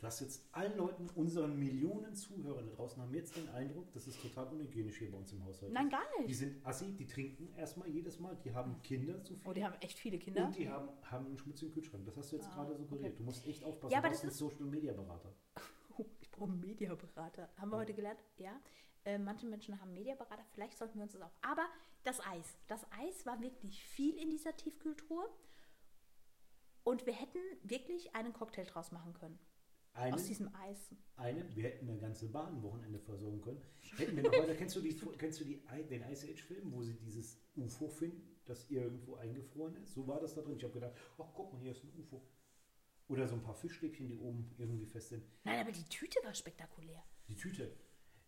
Du 0.02 0.09
hast 0.09 0.18
jetzt 0.18 0.42
allen 0.50 0.76
Leuten, 0.76 1.09
unseren 1.14 1.56
Millionen 1.56 2.12
Zuhörern 2.16 2.66
da 2.66 2.75
draußen, 2.75 3.00
haben 3.00 3.14
jetzt 3.14 3.37
den 3.37 3.49
Eindruck, 3.50 3.92
das 3.92 4.09
ist 4.09 4.21
total 4.21 4.49
unhygienisch 4.49 4.99
hier 4.99 5.12
bei 5.12 5.16
uns 5.16 5.32
im 5.32 5.44
Haushalt. 5.44 5.73
Nein, 5.73 5.88
gar 5.90 6.02
Die 6.18 6.23
nicht. 6.26 6.38
sind 6.38 6.66
assi, 6.66 6.92
die 6.92 7.06
trinken 7.06 7.54
erstmal 7.54 7.87
jedes 7.88 8.18
Mal, 8.18 8.37
die 8.44 8.52
haben 8.52 8.82
Kinder 8.82 9.23
zu 9.23 9.37
viel. 9.37 9.49
Oh, 9.49 9.52
die 9.52 9.64
haben 9.64 9.76
echt 9.80 9.97
viele 10.00 10.18
Kinder. 10.18 10.47
Und 10.47 10.59
die 10.59 10.68
haben, 10.68 10.88
haben 11.04 11.26
einen 11.26 11.38
schmutzigen 11.38 11.73
Kühlschrank. 11.73 12.04
Das 12.04 12.16
hast 12.16 12.32
du 12.32 12.37
jetzt 12.37 12.49
Ah, 12.49 12.64
gerade 12.64 12.75
suggeriert. 12.75 13.11
okay. 13.12 13.14
Du 13.16 13.23
musst 13.23 13.47
echt 13.47 13.62
aufpassen. 13.62 13.92
Ja, 13.92 13.99
aber 13.99 14.09
du 14.09 14.14
das 14.14 14.23
einen 14.25 14.32
Social 14.32 14.64
Media 14.64 14.92
Berater. 14.92 15.32
Oh, 15.99 16.06
ich 16.21 16.30
brauche 16.32 16.50
einen 16.50 16.59
Mediaberater. 16.59 17.49
Haben 17.59 17.71
wir 17.71 17.76
heute 17.76 17.94
gelernt? 17.94 18.18
Ja. 18.38 18.59
Äh, 19.04 19.18
manche 19.18 19.47
Menschen 19.47 19.80
haben 19.80 19.92
Mediaberater, 19.92 20.42
vielleicht 20.52 20.78
sollten 20.78 20.97
wir 20.97 21.02
uns 21.04 21.12
das 21.12 21.23
auch. 21.23 21.30
Aber 21.42 21.66
das 22.02 22.18
Eis. 22.26 22.56
Das 22.66 22.85
Eis 22.90 23.25
war 23.25 23.40
wirklich 23.40 23.85
viel 23.85 24.16
in 24.16 24.30
dieser 24.30 24.56
Tiefkühltruhe. 24.56 25.28
Und 26.82 27.06
wir 27.06 27.12
hätten 27.12 27.38
wirklich 27.62 28.16
einen 28.16 28.32
Cocktail 28.32 28.64
draus 28.64 28.90
machen 28.90 29.12
können. 29.12 29.38
Einen, 29.95 30.15
Aus 30.15 30.25
diesem 30.25 30.49
Eis. 30.55 30.95
einen, 31.17 31.55
wir 31.55 31.65
hätten 31.65 31.89
eine 31.89 31.99
ganze 31.99 32.29
Bahn 32.29 32.57
ein 32.57 32.63
Wochenende 32.63 32.99
versorgen 32.99 33.43
können. 33.43 33.61
Hätten 33.99 34.17
wir 34.17 34.23
noch 34.23 34.33
weiter, 34.33 34.55
kennst 34.55 34.75
du, 34.77 34.81
die, 34.81 34.95
kennst 35.19 35.41
du 35.41 35.45
die, 35.45 35.63
den 35.91 36.03
Ice 36.11 36.27
Age-Film, 36.27 36.73
wo 36.73 36.83
sie 36.83 36.95
dieses 36.95 37.39
UFO 37.57 37.89
finden, 37.89 38.27
das 38.47 38.71
irgendwo 38.71 39.17
eingefroren 39.17 39.77
ist? 39.77 39.93
So 39.93 40.07
war 40.07 40.19
das 40.19 40.35
da 40.35 40.41
drin. 40.41 40.57
Ich 40.57 40.65
habe 40.65 40.73
gedacht, 40.73 40.95
ach 41.19 41.29
guck 41.35 41.53
mal, 41.53 41.61
hier 41.61 41.73
ist 41.73 41.85
ein 41.85 41.93
UFO. 41.99 42.23
Oder 43.09 43.28
so 43.28 43.35
ein 43.35 43.43
paar 43.43 43.55
Fischstäbchen, 43.55 44.09
die 44.09 44.17
oben 44.17 44.55
irgendwie 44.57 44.87
fest 44.87 45.11
sind. 45.11 45.25
Nein, 45.45 45.61
aber 45.61 45.73
die 45.73 45.85
Tüte 45.85 46.19
war 46.25 46.33
spektakulär. 46.33 47.02
Die 47.28 47.37
Tüte. 47.37 47.76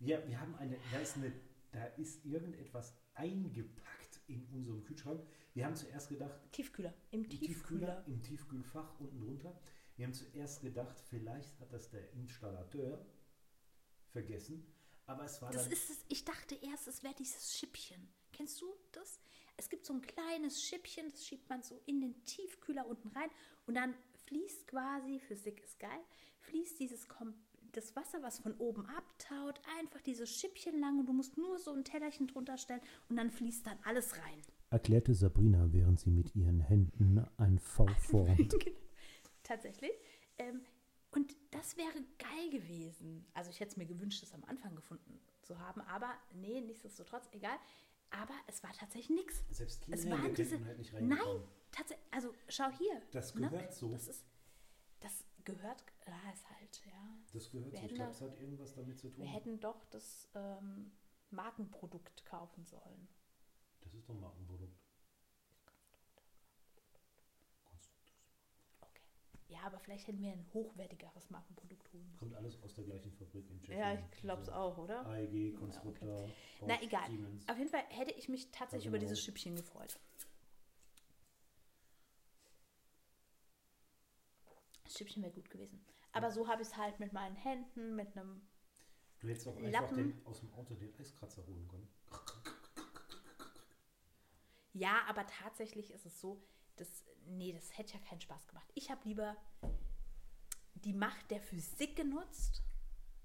Ja, 0.01 0.27
wir 0.29 0.39
haben 0.39 0.55
eine, 0.57 0.77
da 0.93 0.99
ist 0.99 1.17
eine, 1.17 1.33
da 1.73 1.87
ist 1.97 2.27
irgendetwas 2.27 2.95
eingepackt 3.15 4.21
in 4.27 4.45
unserem 4.53 4.85
Kühlschrank. 4.85 5.23
Wir 5.55 5.65
haben 5.65 5.77
zuerst 5.77 6.11
gedacht, 6.11 6.35
Tiefkühler. 6.53 6.93
Im 7.11 7.23
Im 7.25 7.31
Tiefkühler, 7.31 7.47
Tiefkühler. 7.49 8.05
im 8.07 8.23
Tiefkühlfach 8.23 9.01
unten 9.01 9.21
drunter. 9.21 9.59
Wir 9.97 10.07
haben 10.07 10.15
zuerst 10.15 10.61
gedacht, 10.63 10.99
vielleicht 11.09 11.59
hat 11.61 11.73
das 11.73 11.91
der 11.91 12.13
Installateur 12.13 13.07
vergessen, 14.11 14.67
aber 15.07 15.25
es 15.25 15.41
war 15.41 15.53
Das 15.53 15.67
ist 15.69 15.91
es. 15.91 16.05
Ich 16.09 16.25
dachte 16.25 16.57
erst, 16.57 16.89
es 16.89 17.03
wäre 17.03 17.15
dieses 17.15 17.57
Schippchen. 17.57 18.09
Kennst 18.33 18.61
du 18.61 18.67
das? 18.93 19.21
Es 19.57 19.69
gibt 19.69 19.87
so 19.87 19.93
ein 19.93 20.01
kleines 20.01 20.63
Schippchen, 20.65 21.11
das 21.11 21.25
schiebt 21.25 21.49
man 21.49 21.63
so 21.63 21.81
in 21.87 22.01
den 22.01 22.25
Tiefkühler 22.25 22.87
unten 22.87 23.09
rein 23.09 23.31
und 23.67 23.75
dann 23.75 23.95
fließt 24.27 24.67
quasi, 24.67 25.21
Physik 25.21 25.63
ist 25.63 25.79
geil, 25.79 26.01
fließt 26.41 26.81
dieses 26.81 27.09
Kom 27.09 27.35
das 27.73 27.97
Wasser, 27.97 28.23
was 28.23 28.39
von 28.39 28.55
oben 28.59 28.87
abtaut, 28.87 29.61
einfach 29.81 30.01
dieses 30.01 30.31
Schippchen 30.31 30.79
lang 30.79 31.01
und 31.01 31.07
du 31.07 31.13
musst 31.13 31.37
nur 31.37 31.59
so 31.59 31.73
ein 31.73 31.85
Tellerchen 31.85 32.29
drunter 32.29 32.57
stellen 32.57 32.81
und 33.09 33.17
dann 33.17 33.31
fließt 33.31 33.67
dann 33.67 33.79
alles 33.85 34.17
rein. 34.17 34.43
erklärte 34.71 35.13
Sabrina, 35.13 35.73
während 35.73 35.99
sie 35.99 36.11
mit 36.11 36.35
ihren 36.37 36.61
Händen 36.61 37.25
ein 37.37 37.59
V 37.59 37.87
formt. 37.99 38.55
Tatsächlich. 39.45 39.93
Ähm, 40.39 40.65
und 41.13 41.37
das 41.53 41.77
wäre 41.77 42.03
geil 42.19 42.51
gewesen. 42.51 43.25
Also 43.35 43.51
ich 43.51 43.61
hätte 43.61 43.71
es 43.71 43.77
mir 43.77 43.87
gewünscht, 43.87 44.21
das 44.23 44.35
am 44.35 44.43
Anfang 44.45 44.75
gefunden 44.75 45.21
zu 45.43 45.59
haben, 45.61 45.81
aber 45.83 46.13
nee, 46.33 46.61
nichtsdestotrotz, 46.61 47.29
egal. 47.31 47.57
Aber 48.11 48.35
es 48.49 48.63
war 48.65 48.73
tatsächlich 48.73 49.11
nichts. 49.11 49.45
Selbst 49.51 49.87
Es 49.89 50.03
Kinder 50.03 50.19
waren 50.19 50.35
diese. 50.35 50.65
halt 50.65 50.79
nicht 50.79 50.93
Nein, 50.93 51.43
tatsächlich. 51.71 52.07
Also 52.13 52.35
schau 52.49 52.69
hier. 52.71 53.01
Das 53.13 53.35
ne? 53.35 53.49
gehört 53.49 53.73
so. 53.75 53.91
Das 53.91 54.09
ist. 54.09 54.25
Das 55.01 55.25
gehört. 55.45 55.85
Ja, 56.07 56.33
ist 56.33 56.49
halt, 56.51 56.83
ja. 56.87 57.19
Das 57.33 57.51
gehört 57.51 57.73
Wir 57.73 57.81
so. 57.81 57.87
Ich 57.87 57.95
glaube, 57.95 58.11
da- 58.11 58.11
es 58.11 58.21
hat 58.21 58.41
irgendwas 58.41 58.75
damit 58.75 58.99
zu 58.99 59.09
tun. 59.11 59.23
Wir 59.25 59.31
hätten 59.31 59.61
doch 59.61 59.85
das 59.87 60.29
ähm, 60.35 60.93
Markenprodukt 61.31 62.25
kaufen 62.25 62.65
sollen. 62.65 63.09
Das 63.81 63.95
ist 63.95 64.09
doch 64.09 64.15
mal 64.15 64.33
ein 64.33 64.47
Produkt. 64.47 64.79
Okay. 68.81 69.03
Ja, 69.55 69.61
aber 69.67 69.79
vielleicht 69.79 70.09
hätten 70.09 70.21
wir 70.21 70.33
ein 70.33 70.45
hochwertigeres 70.53 71.31
Markenprodukt 71.31 71.93
holen 71.93 72.05
müssen. 72.11 72.19
Kommt 72.19 72.35
alles 72.35 72.61
aus 72.63 72.75
der 72.75 72.83
gleichen 72.85 73.13
Fabrik 73.13 73.49
in 73.49 73.61
Tschechien. 73.61 73.79
Ja, 73.79 73.95
ich 73.95 74.21
glaube 74.21 74.43
es 74.43 74.49
Also 74.49 74.61
auch, 74.61 74.79
oder? 74.79 75.07
AEG, 75.07 75.55
Konstruktor, 75.57 76.29
Na, 76.63 76.75
Bosch, 76.75 76.83
egal. 76.83 77.07
Siemens. 77.09 77.49
Auf 77.49 77.57
jeden 77.57 77.71
Fall 77.71 77.85
hätte 77.89 78.13
ich 78.15 78.29
mich 78.29 78.51
tatsächlich 78.51 78.87
Also 78.87 78.89
über 78.89 78.99
dieses 78.99 79.21
auch. 79.21 79.23
Schippchen 79.25 79.55
gefreut. 79.55 79.97
Das 84.83 84.95
Schippchen 84.99 85.23
wäre 85.23 85.33
gut 85.33 85.49
gewesen. 85.51 85.85
Aber 86.13 86.31
so 86.33 86.49
habe 86.49 86.63
ich 86.63 86.69
es 86.69 86.77
halt 86.77 86.99
mit 87.01 87.13
meinen 87.13 87.37
Händen, 87.37 87.95
mit 87.97 88.17
einem. 88.17 88.43
Du 89.21 89.29
hättest 89.29 89.47
auch 89.49 89.57
einfach 89.57 89.71
Lappen. 89.83 89.97
den, 89.97 90.27
aus 90.27 90.41
dem 90.41 90.53
Auto 90.55 90.75
den 90.75 90.93
Eiskratzer 90.99 91.47
holen 91.47 91.67
können. 91.69 91.89
Ja, 94.73 95.03
aber 95.09 95.25
tatsächlich 95.27 95.93
ist 95.93 96.07
es 96.07 96.21
so, 96.21 96.43
dass. 96.77 97.05
Nee, 97.27 97.53
das 97.53 97.77
hätte 97.79 97.95
ja 97.95 98.01
keinen 98.01 98.21
Spaß 98.21 98.47
gemacht. 98.49 98.71
Ich 98.75 98.91
habe 98.91 99.01
lieber 99.09 99.37
die 100.75 100.93
Macht 100.93 101.31
der 101.31 101.41
Physik 101.41 101.97
genutzt. 101.97 102.63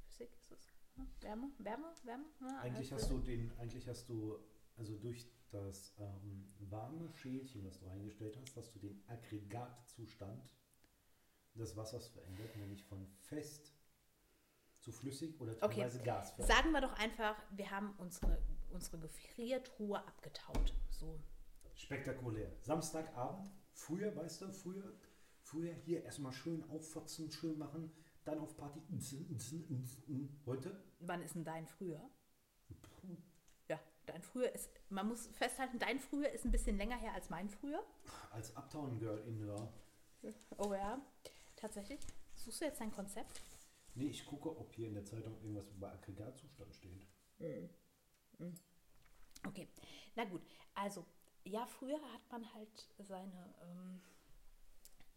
Physik 0.07 0.31
ist 0.39 0.51
es? 0.51 0.67
ne? 0.95 1.05
Wärme, 1.21 1.51
Wärme, 1.57 1.93
Wärme? 2.03 2.25
Ja, 2.41 2.59
Eigentlich 2.61 2.91
also- 2.93 3.03
hast 3.03 3.11
du 3.11 3.19
den, 3.19 3.51
eigentlich 3.59 3.87
hast 3.87 4.07
du, 4.07 4.39
also 4.77 4.95
durch 4.97 5.25
das 5.51 5.93
ähm, 5.97 6.53
warme 6.69 7.11
Schälchen, 7.13 7.65
was 7.65 7.79
du 7.79 7.87
reingestellt 7.87 8.37
hast, 8.41 8.55
hast 8.55 8.73
du 8.75 8.79
den 8.79 9.03
Aggregatzustand 9.07 10.55
des 11.55 11.75
Wassers 11.75 12.07
verändert, 12.07 12.55
nämlich 12.55 12.83
von 12.83 13.05
fest 13.17 13.73
zu 14.79 14.91
flüssig 14.93 15.39
oder 15.41 15.53
Okay. 15.61 15.81
teilweise 15.81 16.01
gasförmig. 16.03 16.53
Sagen 16.55 16.71
wir 16.71 16.79
doch 16.81 16.93
einfach, 16.93 17.35
wir 17.51 17.69
haben 17.69 17.93
unsere, 17.97 18.41
unsere 18.69 18.99
Gefriertruhe 18.99 19.99
abgetaut. 20.07 20.73
So. 20.89 21.19
Spektakulär. 21.79 22.51
Samstagabend, 22.59 23.49
früher, 23.71 24.13
weißt 24.15 24.41
du, 24.41 24.51
früher, 24.51 24.93
früher 25.41 25.73
hier 25.73 26.03
erstmal 26.03 26.33
schön 26.33 26.61
auffotzen, 26.69 27.31
schön 27.31 27.57
machen, 27.57 27.91
dann 28.25 28.39
auf 28.39 28.57
Party. 28.57 28.81
Heute? 30.45 30.83
Wann 30.99 31.21
ist 31.21 31.35
denn 31.35 31.45
dein 31.45 31.65
früher? 31.65 32.01
Ja, 33.69 33.79
dein 34.05 34.21
früher 34.21 34.53
ist, 34.53 34.69
man 34.89 35.07
muss 35.07 35.27
festhalten, 35.27 35.79
dein 35.79 35.99
früher 35.99 36.29
ist 36.29 36.43
ein 36.43 36.51
bisschen 36.51 36.77
länger 36.77 36.97
her 36.97 37.13
als 37.13 37.29
mein 37.29 37.49
früher. 37.49 37.81
Als 38.31 38.55
Uptown 38.57 38.99
Girl 38.99 39.19
in 39.25 39.39
der. 39.39 39.73
Oh 40.57 40.73
ja, 40.73 41.01
tatsächlich. 41.55 42.01
Suchst 42.35 42.59
du 42.59 42.65
jetzt 42.65 42.81
dein 42.81 42.91
Konzept? 42.91 43.41
Nee, 43.95 44.07
ich 44.07 44.25
gucke, 44.25 44.49
ob 44.49 44.73
hier 44.73 44.87
in 44.89 44.95
der 44.95 45.05
Zeitung 45.05 45.33
irgendwas 45.41 45.69
über 45.71 45.93
Aggregatzustand 45.93 46.75
steht. 46.75 47.07
Okay, 49.47 49.69
na 50.15 50.25
gut. 50.25 50.41
Also, 50.73 51.05
ja, 51.45 51.65
früher 51.65 51.99
hat 52.13 52.31
man 52.31 52.53
halt 52.53 52.87
seine, 52.99 53.53
ähm, 53.61 54.01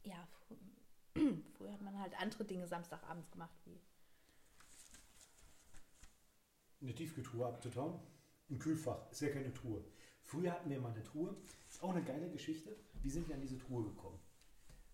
ja, 0.04 0.26
fr- 0.48 1.42
früher 1.56 1.72
hat 1.72 1.82
man 1.82 1.98
halt 1.98 2.18
andere 2.20 2.44
Dinge 2.44 2.66
Samstagabends 2.66 3.30
gemacht, 3.30 3.54
wie 3.64 3.80
Eine 6.80 6.94
Tiefkühltruhe 6.94 7.46
abzutauen. 7.46 8.00
Ein 8.50 8.58
Kühlfach, 8.58 9.10
ist 9.10 9.20
ja 9.20 9.28
keine 9.30 9.52
Truhe. 9.54 9.84
Früher 10.24 10.52
hatten 10.52 10.68
wir 10.68 10.80
mal 10.80 10.92
eine 10.92 11.04
Truhe. 11.04 11.36
Ist 11.68 11.82
auch 11.82 11.90
eine 11.94 12.02
geile 12.04 12.28
Geschichte. 12.30 12.76
Wie 13.02 13.10
sind 13.10 13.28
wir 13.28 13.36
an 13.36 13.40
diese 13.40 13.58
Truhe 13.58 13.84
gekommen? 13.84 14.18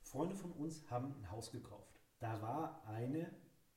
Freunde 0.03 0.35
von 0.37 0.53
uns 0.53 0.89
haben 0.91 1.15
ein 1.19 1.31
Haus 1.31 1.51
gekauft. 1.51 1.99
Da 2.19 2.41
war 2.43 2.85
eine 2.87 3.31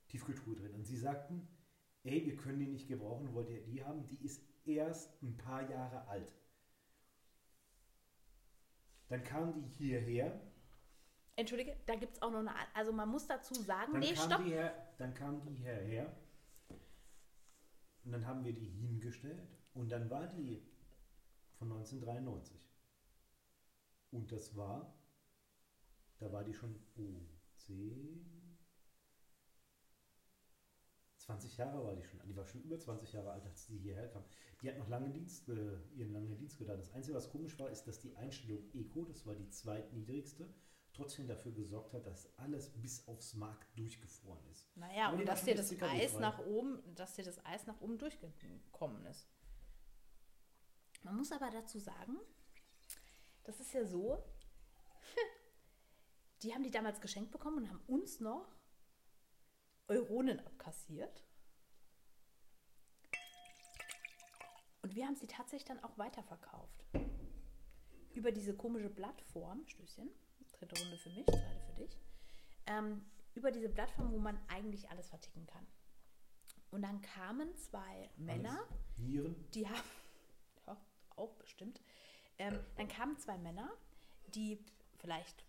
Tiefkühltruhe 0.07 0.55
drin. 0.55 0.73
Und 0.73 0.85
sie 0.85 0.97
sagten, 0.97 1.47
ey, 2.03 2.25
wir 2.25 2.35
können 2.35 2.59
die 2.59 2.67
nicht 2.67 2.87
gebrauchen, 2.87 3.33
wollt 3.33 3.49
ihr 3.49 3.63
die 3.63 3.83
haben? 3.83 4.05
Die 4.07 4.23
ist 4.23 4.41
erst 4.65 5.21
ein 5.23 5.37
paar 5.37 5.69
Jahre 5.69 6.07
alt. 6.07 6.33
Dann 9.11 9.25
kamen 9.25 9.53
die 9.53 9.67
hierher. 9.67 10.39
Entschuldige, 11.35 11.75
da 11.85 11.95
gibt 11.95 12.13
es 12.13 12.21
auch 12.21 12.31
noch 12.31 12.39
eine. 12.39 12.53
Also 12.73 12.93
man 12.93 13.09
muss 13.09 13.27
dazu 13.27 13.53
sagen, 13.55 13.91
Dann, 13.91 13.99
nee, 13.99 14.15
stopp. 14.15 14.45
her, 14.45 14.73
dann 14.97 15.13
kamen 15.13 15.41
die 15.41 15.53
hierher. 15.53 16.15
Und 18.05 18.13
dann 18.13 18.25
haben 18.25 18.45
wir 18.45 18.53
die 18.53 18.69
hingestellt. 18.69 19.49
Und 19.73 19.91
dann 19.91 20.09
war 20.09 20.27
die 20.27 20.65
von 21.57 21.69
1993. 21.73 22.71
Und 24.11 24.31
das 24.31 24.55
war, 24.55 24.95
da 26.19 26.31
war 26.31 26.45
die 26.45 26.53
schon, 26.53 26.73
oh, 26.95 27.21
10, 27.57 28.40
20 31.31 31.57
Jahre 31.57 31.83
war 31.83 31.95
die 31.95 32.03
schon. 32.03 32.19
Die 32.25 32.35
war 32.35 32.45
schon 32.45 32.61
über 32.63 32.77
20 32.77 33.13
Jahre 33.13 33.31
alt, 33.31 33.45
als 33.45 33.65
die 33.67 33.77
hierher 33.77 34.07
kam. 34.09 34.23
Die 34.61 34.69
hat 34.69 34.77
noch 34.77 34.89
lange 34.89 35.09
Dienst, 35.09 35.47
äh, 35.49 35.77
ihren 35.95 36.11
langen 36.11 36.35
Dienst 36.37 36.57
getan. 36.57 36.77
Das 36.77 36.91
Einzige, 36.93 37.15
was 37.15 37.29
komisch 37.29 37.57
war, 37.57 37.69
ist, 37.69 37.85
dass 37.85 37.99
die 37.99 38.15
Einstellung 38.15 38.63
Eco, 38.73 39.05
das 39.05 39.25
war 39.25 39.35
die 39.35 39.49
zweitniedrigste, 39.49 40.53
trotzdem 40.93 41.27
dafür 41.27 41.53
gesorgt 41.53 41.93
hat, 41.93 42.05
dass 42.05 42.37
alles 42.37 42.69
bis 42.81 43.07
aufs 43.07 43.33
Mark 43.33 43.65
durchgefroren 43.75 44.45
ist. 44.51 44.75
Naja, 44.75 45.07
Aber 45.07 45.17
und 45.17 45.25
dass 45.25 45.43
dir 45.45 45.55
das 45.55 45.69
CKW 45.69 45.89
Eis 45.89 46.19
nach 46.19 46.39
oben, 46.39 46.79
dass 46.95 47.13
dir 47.13 47.23
das 47.23 47.43
Eis 47.45 47.65
nach 47.65 47.79
oben 47.79 47.97
durchgekommen 47.97 49.05
ist. 49.05 49.27
Man 51.03 51.15
muss 51.15 51.31
aber 51.31 51.49
dazu 51.49 51.79
sagen, 51.79 52.17
das 53.43 53.59
ist 53.59 53.73
ja 53.73 53.85
so, 53.85 54.23
die 56.43 56.53
haben 56.53 56.63
die 56.63 56.71
damals 56.71 56.99
geschenkt 56.99 57.31
bekommen 57.31 57.57
und 57.57 57.69
haben 57.69 57.81
uns 57.87 58.19
noch 58.19 58.60
Euronen 59.91 60.39
abkassiert. 60.39 61.23
Und 64.81 64.95
wir 64.95 65.05
haben 65.05 65.15
sie 65.17 65.27
tatsächlich 65.27 65.65
dann 65.65 65.83
auch 65.83 65.97
weiterverkauft. 65.97 66.85
Über 68.13 68.31
diese 68.31 68.55
komische 68.55 68.89
Plattform, 68.89 69.67
Stößchen, 69.67 70.09
dritte 70.53 70.81
Runde 70.81 70.97
für 70.97 71.09
mich, 71.09 71.25
zweite 71.25 71.61
für 71.67 71.73
dich, 71.73 71.97
ähm, 72.67 73.05
über 73.35 73.51
diese 73.51 73.69
Plattform, 73.69 74.11
wo 74.11 74.17
man 74.17 74.39
eigentlich 74.47 74.89
alles 74.89 75.09
verticken 75.09 75.45
kann. 75.45 75.67
Und 76.71 76.83
dann 76.83 77.01
kamen 77.01 77.53
zwei 77.57 78.09
Männer, 78.15 78.59
Alles. 78.59 78.97
Nieren. 78.97 79.35
die 79.53 79.67
haben, 79.67 79.89
ja, 80.67 80.77
auch 81.17 81.33
bestimmt, 81.35 81.81
ähm, 82.37 82.59
dann 82.77 82.87
kamen 82.87 83.17
zwei 83.17 83.37
Männer, 83.37 83.69
die 84.27 84.63
vielleicht 84.99 85.45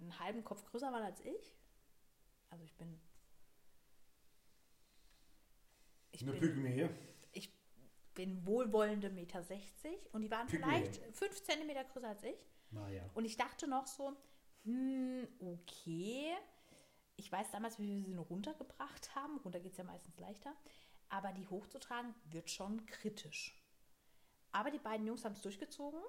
einen 0.00 0.18
halben 0.20 0.44
Kopf 0.44 0.64
größer 0.66 0.92
waren 0.92 1.02
als 1.02 1.20
ich. 1.20 1.56
Also 2.50 2.64
ich 2.64 2.76
bin. 2.76 3.00
Ich 6.14 6.22
Eine 6.22 6.32
bin, 6.32 6.40
Pygmäe. 6.40 6.90
ich 7.32 7.52
bin 8.14 8.46
wohlwollende 8.46 9.10
Meter 9.10 9.42
60 9.42 10.12
und 10.12 10.22
die 10.22 10.30
waren 10.30 10.46
Pygmäe. 10.46 10.68
vielleicht 10.68 11.16
fünf 11.16 11.42
Zentimeter 11.42 11.82
größer 11.84 12.08
als 12.08 12.22
ich. 12.22 12.46
Naja. 12.70 13.02
Und 13.14 13.24
ich 13.24 13.36
dachte 13.36 13.66
noch 13.66 13.86
so, 13.86 14.16
hm, 14.64 15.26
okay. 15.40 16.32
Ich 17.16 17.30
weiß 17.30 17.50
damals, 17.50 17.78
wie 17.78 17.88
wir 17.88 18.00
sie 18.04 18.14
nur 18.14 18.26
runtergebracht 18.26 19.14
haben. 19.14 19.38
Runter 19.38 19.60
geht 19.60 19.72
es 19.72 19.78
ja 19.78 19.84
meistens 19.84 20.18
leichter. 20.18 20.54
Aber 21.08 21.32
die 21.32 21.46
hochzutragen 21.46 22.14
wird 22.26 22.48
schon 22.50 22.86
kritisch. 22.86 23.60
Aber 24.52 24.70
die 24.70 24.78
beiden 24.78 25.06
Jungs 25.06 25.24
haben 25.24 25.32
es 25.34 25.42
durchgezogen. 25.42 26.00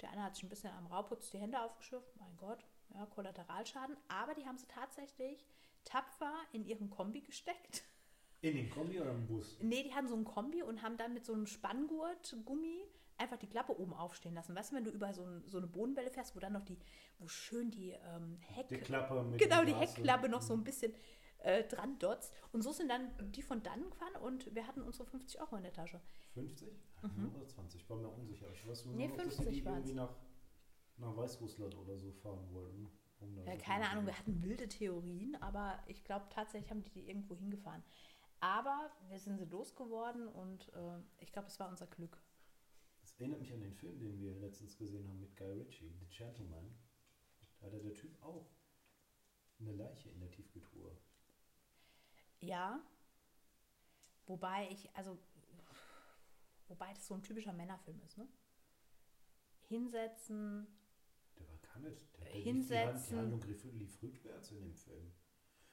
Der 0.00 0.10
eine 0.10 0.22
hat 0.22 0.34
sich 0.34 0.44
ein 0.44 0.48
bisschen 0.48 0.72
am 0.72 0.86
Rauputz 0.86 1.30
die 1.30 1.38
Hände 1.38 1.60
aufgeschürft. 1.60 2.16
Mein 2.16 2.36
Gott, 2.36 2.64
ja, 2.94 3.04
Kollateralschaden. 3.06 3.96
Aber 4.08 4.34
die 4.34 4.46
haben 4.46 4.58
sie 4.58 4.66
tatsächlich 4.66 5.44
tapfer 5.84 6.34
in 6.52 6.64
ihren 6.64 6.88
Kombi 6.90 7.20
gesteckt. 7.20 7.82
In 8.42 8.56
den 8.56 8.70
Kombi 8.70 8.98
oder 9.00 9.10
im 9.10 9.26
Bus? 9.26 9.58
Nee, 9.60 9.82
die 9.82 9.92
hatten 9.94 10.08
so 10.08 10.16
ein 10.16 10.24
Kombi 10.24 10.62
und 10.62 10.82
haben 10.82 10.96
dann 10.96 11.12
mit 11.12 11.24
so 11.26 11.32
einem 11.34 11.46
Spanngurt, 11.46 12.36
Gummi, 12.44 12.84
einfach 13.18 13.36
die 13.36 13.46
Klappe 13.48 13.78
oben 13.78 13.92
aufstehen 13.92 14.34
lassen. 14.34 14.54
Weißt 14.54 14.72
du, 14.72 14.76
wenn 14.76 14.84
du 14.84 14.90
über 14.90 15.12
so, 15.12 15.22
ein, 15.24 15.42
so 15.46 15.58
eine 15.58 15.66
Bodenwelle 15.66 16.10
fährst, 16.10 16.34
wo 16.34 16.40
dann 16.40 16.54
noch 16.54 16.62
die, 16.62 16.78
wo 17.18 17.28
schön 17.28 17.70
die 17.70 17.90
ähm, 17.90 18.38
Heck, 18.40 18.68
Die 18.68 18.78
Klappe 18.78 19.22
mit 19.24 19.38
genau, 19.38 19.62
die 19.64 19.74
Heckklappe 19.74 20.28
noch 20.30 20.40
so 20.40 20.54
ein 20.54 20.64
bisschen 20.64 20.94
äh, 21.40 21.64
dran 21.64 21.98
dotzt. 21.98 22.32
Und 22.52 22.62
so 22.62 22.72
sind 22.72 22.88
dann 22.88 23.10
die 23.32 23.42
von 23.42 23.62
dann 23.62 23.90
gefahren 23.90 24.16
und 24.22 24.54
wir 24.54 24.66
hatten 24.66 24.80
unsere 24.80 25.04
50 25.06 25.38
Euro 25.40 25.56
in 25.56 25.62
der 25.64 25.72
Tasche. 25.74 26.00
50? 26.32 26.68
Oder 27.02 27.46
20? 27.46 27.88
War 27.90 27.96
mir 27.98 28.08
unsicher. 28.08 28.46
Ich 28.52 28.66
weiß 28.66 28.86
nur 28.86 28.94
Mhm. 28.94 29.00
Nee, 29.00 29.08
noch, 29.08 29.16
dass 29.16 29.36
50 29.36 29.54
die 29.54 29.64
waren's. 29.66 29.78
irgendwie 29.86 29.94
nach, 29.96 30.14
nach 30.96 31.14
Weißrussland 31.16 31.76
oder 31.76 31.96
so 31.98 32.10
fahren 32.12 32.46
wollten. 32.52 32.88
um 33.20 33.36
Ja, 33.44 33.54
keine 33.56 33.88
Ahnung, 33.90 34.06
wir 34.06 34.18
hatten 34.18 34.42
wilde 34.42 34.66
Theorien, 34.66 35.36
aber 35.42 35.78
ich 35.86 36.04
glaube 36.04 36.26
tatsächlich 36.30 36.70
haben 36.70 36.82
die 36.82 36.90
die 36.90 37.06
irgendwo 37.08 37.34
hingefahren. 37.36 37.82
Aber 38.40 38.90
wir 39.08 39.18
sind 39.18 39.36
sie 39.38 39.44
losgeworden 39.44 40.26
und 40.28 40.68
äh, 40.74 40.98
ich 41.18 41.30
glaube, 41.32 41.48
es 41.48 41.60
war 41.60 41.68
unser 41.68 41.86
Glück. 41.86 42.22
Das 43.02 43.12
erinnert 43.18 43.40
mich 43.40 43.52
an 43.52 43.60
den 43.60 43.74
Film, 43.74 43.98
den 43.98 44.18
wir 44.18 44.34
letztens 44.36 44.76
gesehen 44.76 45.06
haben 45.08 45.20
mit 45.20 45.36
Guy 45.36 45.52
Ritchie, 45.52 45.92
The 46.00 46.06
Gentleman. 46.06 46.74
Da 47.58 47.66
hatte 47.66 47.80
der 47.80 47.94
Typ 47.94 48.22
auch 48.22 48.50
eine 49.58 49.72
Leiche 49.72 50.08
in 50.08 50.20
der 50.20 50.30
Tiefkühltruhe. 50.30 50.96
Ja. 52.40 52.80
Wobei 54.26 54.70
ich, 54.70 54.94
also, 54.96 55.18
wobei 56.68 56.92
das 56.94 57.06
so 57.06 57.14
ein 57.14 57.22
typischer 57.22 57.52
Männerfilm 57.52 58.00
ist, 58.02 58.16
ne? 58.16 58.26
Hinsetzen, 59.68 60.66
Der 61.38 61.48
war 61.48 61.58
gar 61.58 61.78
nicht. 61.80 62.16
Der, 62.18 62.26
Hinsetzen. 62.32 63.30
Lief, 63.32 63.42
die, 63.42 63.42
Hand- 63.42 63.44
die 63.44 63.54
Handlung 63.56 63.78
lief 63.78 64.02
rückwärts 64.02 64.50
in 64.52 64.60
dem 64.60 64.74
Film. 64.74 65.12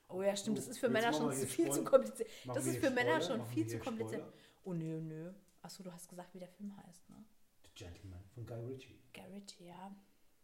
Oh 0.09 0.21
ja, 0.21 0.35
stimmt, 0.35 0.57
das 0.57 0.67
Oh, 0.67 0.71
ist 0.71 0.79
für 0.79 0.87
jetzt 0.87 0.93
Männer 0.93 1.13
schon 1.13 1.31
viel 1.33 1.69
zu 1.71 1.83
kompliziert. 1.83 2.29
Machen 2.45 2.55
Das 2.55 2.65
ist 2.65 2.77
für 2.77 2.89
Männer 2.89 3.19
Spoiler? 3.19 3.21
schon 3.21 3.37
Machen 3.39 3.51
viel 3.53 3.67
zu 3.67 3.79
kompliziert. 3.79 4.21
Spoiler? 4.21 4.33
Oh 4.63 4.73
nö, 4.73 5.01
nö. 5.01 5.33
Achso, 5.61 5.83
du 5.83 5.91
hast 5.91 6.07
gesagt, 6.09 6.33
wie 6.33 6.39
der 6.39 6.47
Film 6.47 6.75
heißt, 6.77 7.09
ne? 7.09 7.25
The 7.65 7.69
Gentleman 7.75 8.23
von 8.33 8.45
Guy 8.45 8.63
Ritchie. 8.65 8.99
Garrett, 9.13 9.59
ja. 9.59 9.95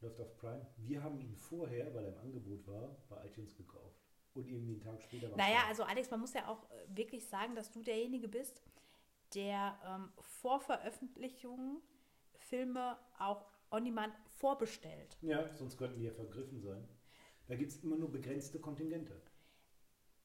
Läuft 0.02 0.20
auf 0.20 0.36
Prime. 0.38 0.66
Wir 0.78 1.02
haben 1.02 1.20
ihn 1.22 1.36
vorher, 1.36 1.94
weil 1.94 2.04
er 2.06 2.12
im 2.14 2.18
Angebot 2.20 2.68
war, 2.68 2.98
bei 3.10 3.26
iTunes 3.26 3.56
gekauft. 3.56 4.02
Und 4.34 4.48
irgendwie 4.50 4.74
einen 4.74 4.82
Tag 4.82 5.02
später 5.02 5.30
war 5.30 5.38
Naja, 5.38 5.60
also 5.68 5.84
Alex, 5.84 6.10
man 6.10 6.20
muss 6.20 6.34
ja 6.34 6.48
auch 6.48 6.70
äh, 6.72 6.98
wirklich 6.98 7.26
sagen, 7.28 7.56
dass 7.56 7.72
du 7.72 7.84
derjenige 7.84 8.28
bist, 8.28 8.62
der 9.36 9.80
ähm, 9.86 10.12
vor 10.20 10.60
Veröffentlichung 10.60 11.82
Filme 12.36 12.98
auch 13.20 13.46
on 13.72 13.86
demand 13.86 14.14
vorbestellt. 14.40 15.18
Ja, 15.22 15.54
sonst 15.56 15.78
könnten 15.78 16.00
die 16.00 16.06
ja 16.06 16.12
vergriffen 16.12 16.60
sein. 16.60 16.88
Da 17.48 17.56
gibt 17.56 17.72
es 17.72 17.84
immer 17.84 17.96
nur 17.96 18.12
begrenzte 18.12 18.60
Kontingente. 18.60 19.22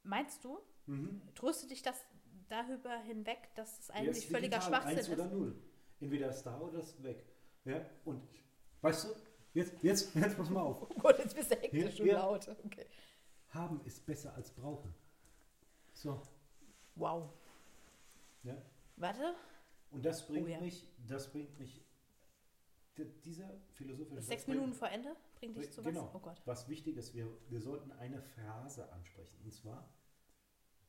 Meinst 0.09 0.43
du? 0.45 0.59
Mhm. 0.87 1.21
Tröstet 1.35 1.71
dich 1.71 1.83
das 1.83 2.03
darüber 2.49 2.97
hinweg, 3.01 3.51
dass 3.55 3.79
es 3.79 3.89
Ja, 3.89 3.95
eigentlich 3.95 4.17
ist 4.25 4.31
völliger 4.31 4.59
digital, 4.59 4.81
Schwachsinn 4.83 4.99
ist? 4.99 5.11
oder 5.11 5.27
null. 5.27 5.63
Entweder 6.01 6.31
ist 6.31 6.43
da 6.45 6.59
oder 6.61 6.79
ist 6.79 7.03
weg. 7.03 7.27
Ja, 7.65 7.85
und 8.07 8.23
weißt 8.81 9.05
du, 9.05 9.09
jetzt, 9.53 9.83
jetzt, 9.83 10.15
jetzt 10.15 10.37
pass 10.37 10.49
mal 10.49 10.63
auf. 10.63 10.83
Oh 10.91 10.95
Gott, 10.99 11.19
jetzt 11.19 11.37
bist 11.37 11.51
du 11.51 11.57
hektisch 11.57 11.99
Ja, 11.99 12.03
und 12.05 12.09
ja. 12.09 12.19
laut. 12.21 12.49
Okay. 12.65 12.87
Haben 13.51 13.81
ist 13.85 14.07
besser 14.07 14.35
als 14.35 14.51
brauchen. 14.51 14.95
So, 15.93 16.23
Wow. 16.95 17.31
ja. 18.45 18.57
Warte, 18.97 19.35
Und 19.91 20.05
das 20.05 20.27
bringt 20.27 20.47
Oh 20.47 20.51
ja. 20.51 20.61
mich, 20.61 20.87
das 21.07 21.31
bringt 21.31 21.59
mich, 21.59 21.83
dieser 23.07 23.51
philosophische 23.73 24.23
sechs 24.23 24.43
Satz 24.43 24.49
Minuten 24.49 24.73
vor 24.75 24.89
Ende 24.89 25.17
bringt 25.37 25.57
dich 25.57 25.71
zu 25.73 25.85
was? 25.85 25.93
Genau. 25.93 26.11
Oh 26.15 26.19
Gott. 26.19 26.41
Was 26.45 26.69
wichtig 26.69 26.97
ist, 26.97 27.15
wir, 27.15 27.27
wir 27.49 27.61
sollten 27.61 27.93
eine 27.93 28.23
Phrase 28.23 28.91
ansprechen, 28.93 29.39
und 29.43 29.53
zwar 29.53 29.89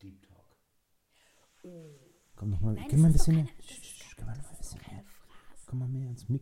Deep 0.02 0.22
Talk. 0.24 0.56
Oh. 1.64 1.96
Komm 2.36 2.52
noch 2.52 2.60
mal, 2.62 2.74
Nein, 2.74 2.88
geh 2.90 2.98
mal 2.98 3.08
ein 3.08 3.14
bisschen 3.14 3.36
keine- 3.36 3.52
geh 4.16 4.24
mal 4.24 4.34
ein 4.34 4.58
bisschen 4.58 4.82
mehr. 4.88 5.04
Komm 5.66 5.80
mal 5.80 5.88
mehr 5.90 6.06
ans 6.08 6.30
Mic. 6.30 6.42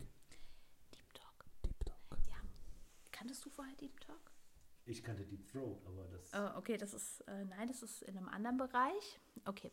Deep 0.94 1.12
Talk. 1.14 1.44
Deep 1.64 1.84
Talk. 1.84 2.18
Ja. 2.28 2.36
Kanntest 3.10 3.44
du 3.44 3.50
vorher 3.50 3.74
Deep 3.76 3.98
Talk? 4.00 4.32
Ich 4.84 5.02
kannte 5.02 5.24
Deep 5.26 5.46
Throat, 5.50 5.84
aber 5.86 6.04
das. 6.08 6.32
Äh, 6.32 6.56
okay, 6.56 6.76
das 6.78 6.94
ist, 6.94 7.20
äh, 7.22 7.44
nein, 7.44 7.68
das 7.68 7.82
ist 7.82 8.02
in 8.02 8.16
einem 8.16 8.28
anderen 8.28 8.56
Bereich. 8.56 9.20
Okay. 9.44 9.70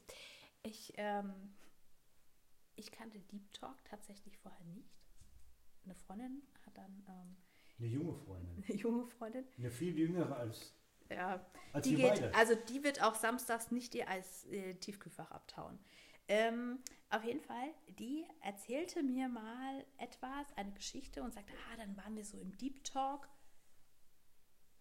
Ich, 0.64 0.92
ähm, 0.98 1.54
ich 2.76 2.92
kannte 2.92 3.20
Deep 3.20 3.54
Talk 3.54 3.78
tatsächlich 3.86 4.38
vorher 4.40 4.66
nicht. 4.66 4.90
Eine 5.86 5.96
Freundin 5.96 6.42
hat 6.66 6.78
dann, 6.78 7.04
ähm, 7.08 7.38
Eine 7.78 7.88
junge 7.88 8.14
Freundin. 8.14 8.64
eine 8.68 8.78
junge 8.78 9.08
Freundin, 9.08 9.46
Eine 9.58 9.72
viel 9.72 9.98
jüngere 9.98 10.36
als, 10.36 10.74
ja, 11.10 11.46
als 11.74 11.88
die 11.88 11.96
geht, 11.96 12.10
beide. 12.10 12.36
also 12.36 12.56
die 12.70 12.84
wird 12.84 13.02
auch 13.02 13.16
samstags 13.16 13.72
nicht 13.72 13.96
ihr 13.96 14.10
Eis 14.10 14.46
äh, 14.46 14.74
Tiefkühlfach 14.76 15.32
abtauen. 15.32 15.80
Ähm, 16.28 16.80
auf 17.10 17.24
jeden 17.24 17.42
Fall, 17.42 17.70
die 17.88 18.26
erzählte 18.42 19.04
mir 19.04 19.30
mal 19.30 19.86
etwas, 19.98 20.52
eine 20.56 20.72
Geschichte 20.74 21.22
und 21.22 21.34
sagte, 21.34 21.54
ah, 21.72 21.78
dann 21.78 21.96
waren 21.98 22.16
wir 22.16 22.26
so 22.26 22.40
im 22.40 22.58
Deep 22.58 22.84
Talk. 22.84 23.30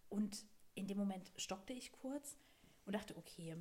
Und 0.09 0.47
in 0.75 0.87
dem 0.87 0.97
Moment 0.97 1.33
stockte 1.37 1.73
ich 1.73 1.93
kurz 1.93 2.39
und 2.87 2.95
dachte, 2.95 3.17
okay, 3.17 3.57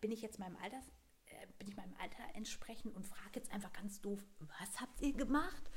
bin 0.00 0.10
ich 0.10 0.22
jetzt 0.22 0.38
meinem 0.38 0.56
Alters, 0.56 0.90
äh, 1.26 1.46
bin 1.58 1.68
ich 1.68 1.76
meinem 1.76 1.94
Alter 2.00 2.22
entsprechend 2.34 2.94
und 2.96 3.06
frage 3.06 3.36
jetzt 3.36 3.52
einfach 3.52 3.72
ganz 3.72 4.00
doof, 4.00 4.22
was 4.40 4.80
habt 4.80 5.00
ihr 5.00 5.12
gemacht? 5.12 5.70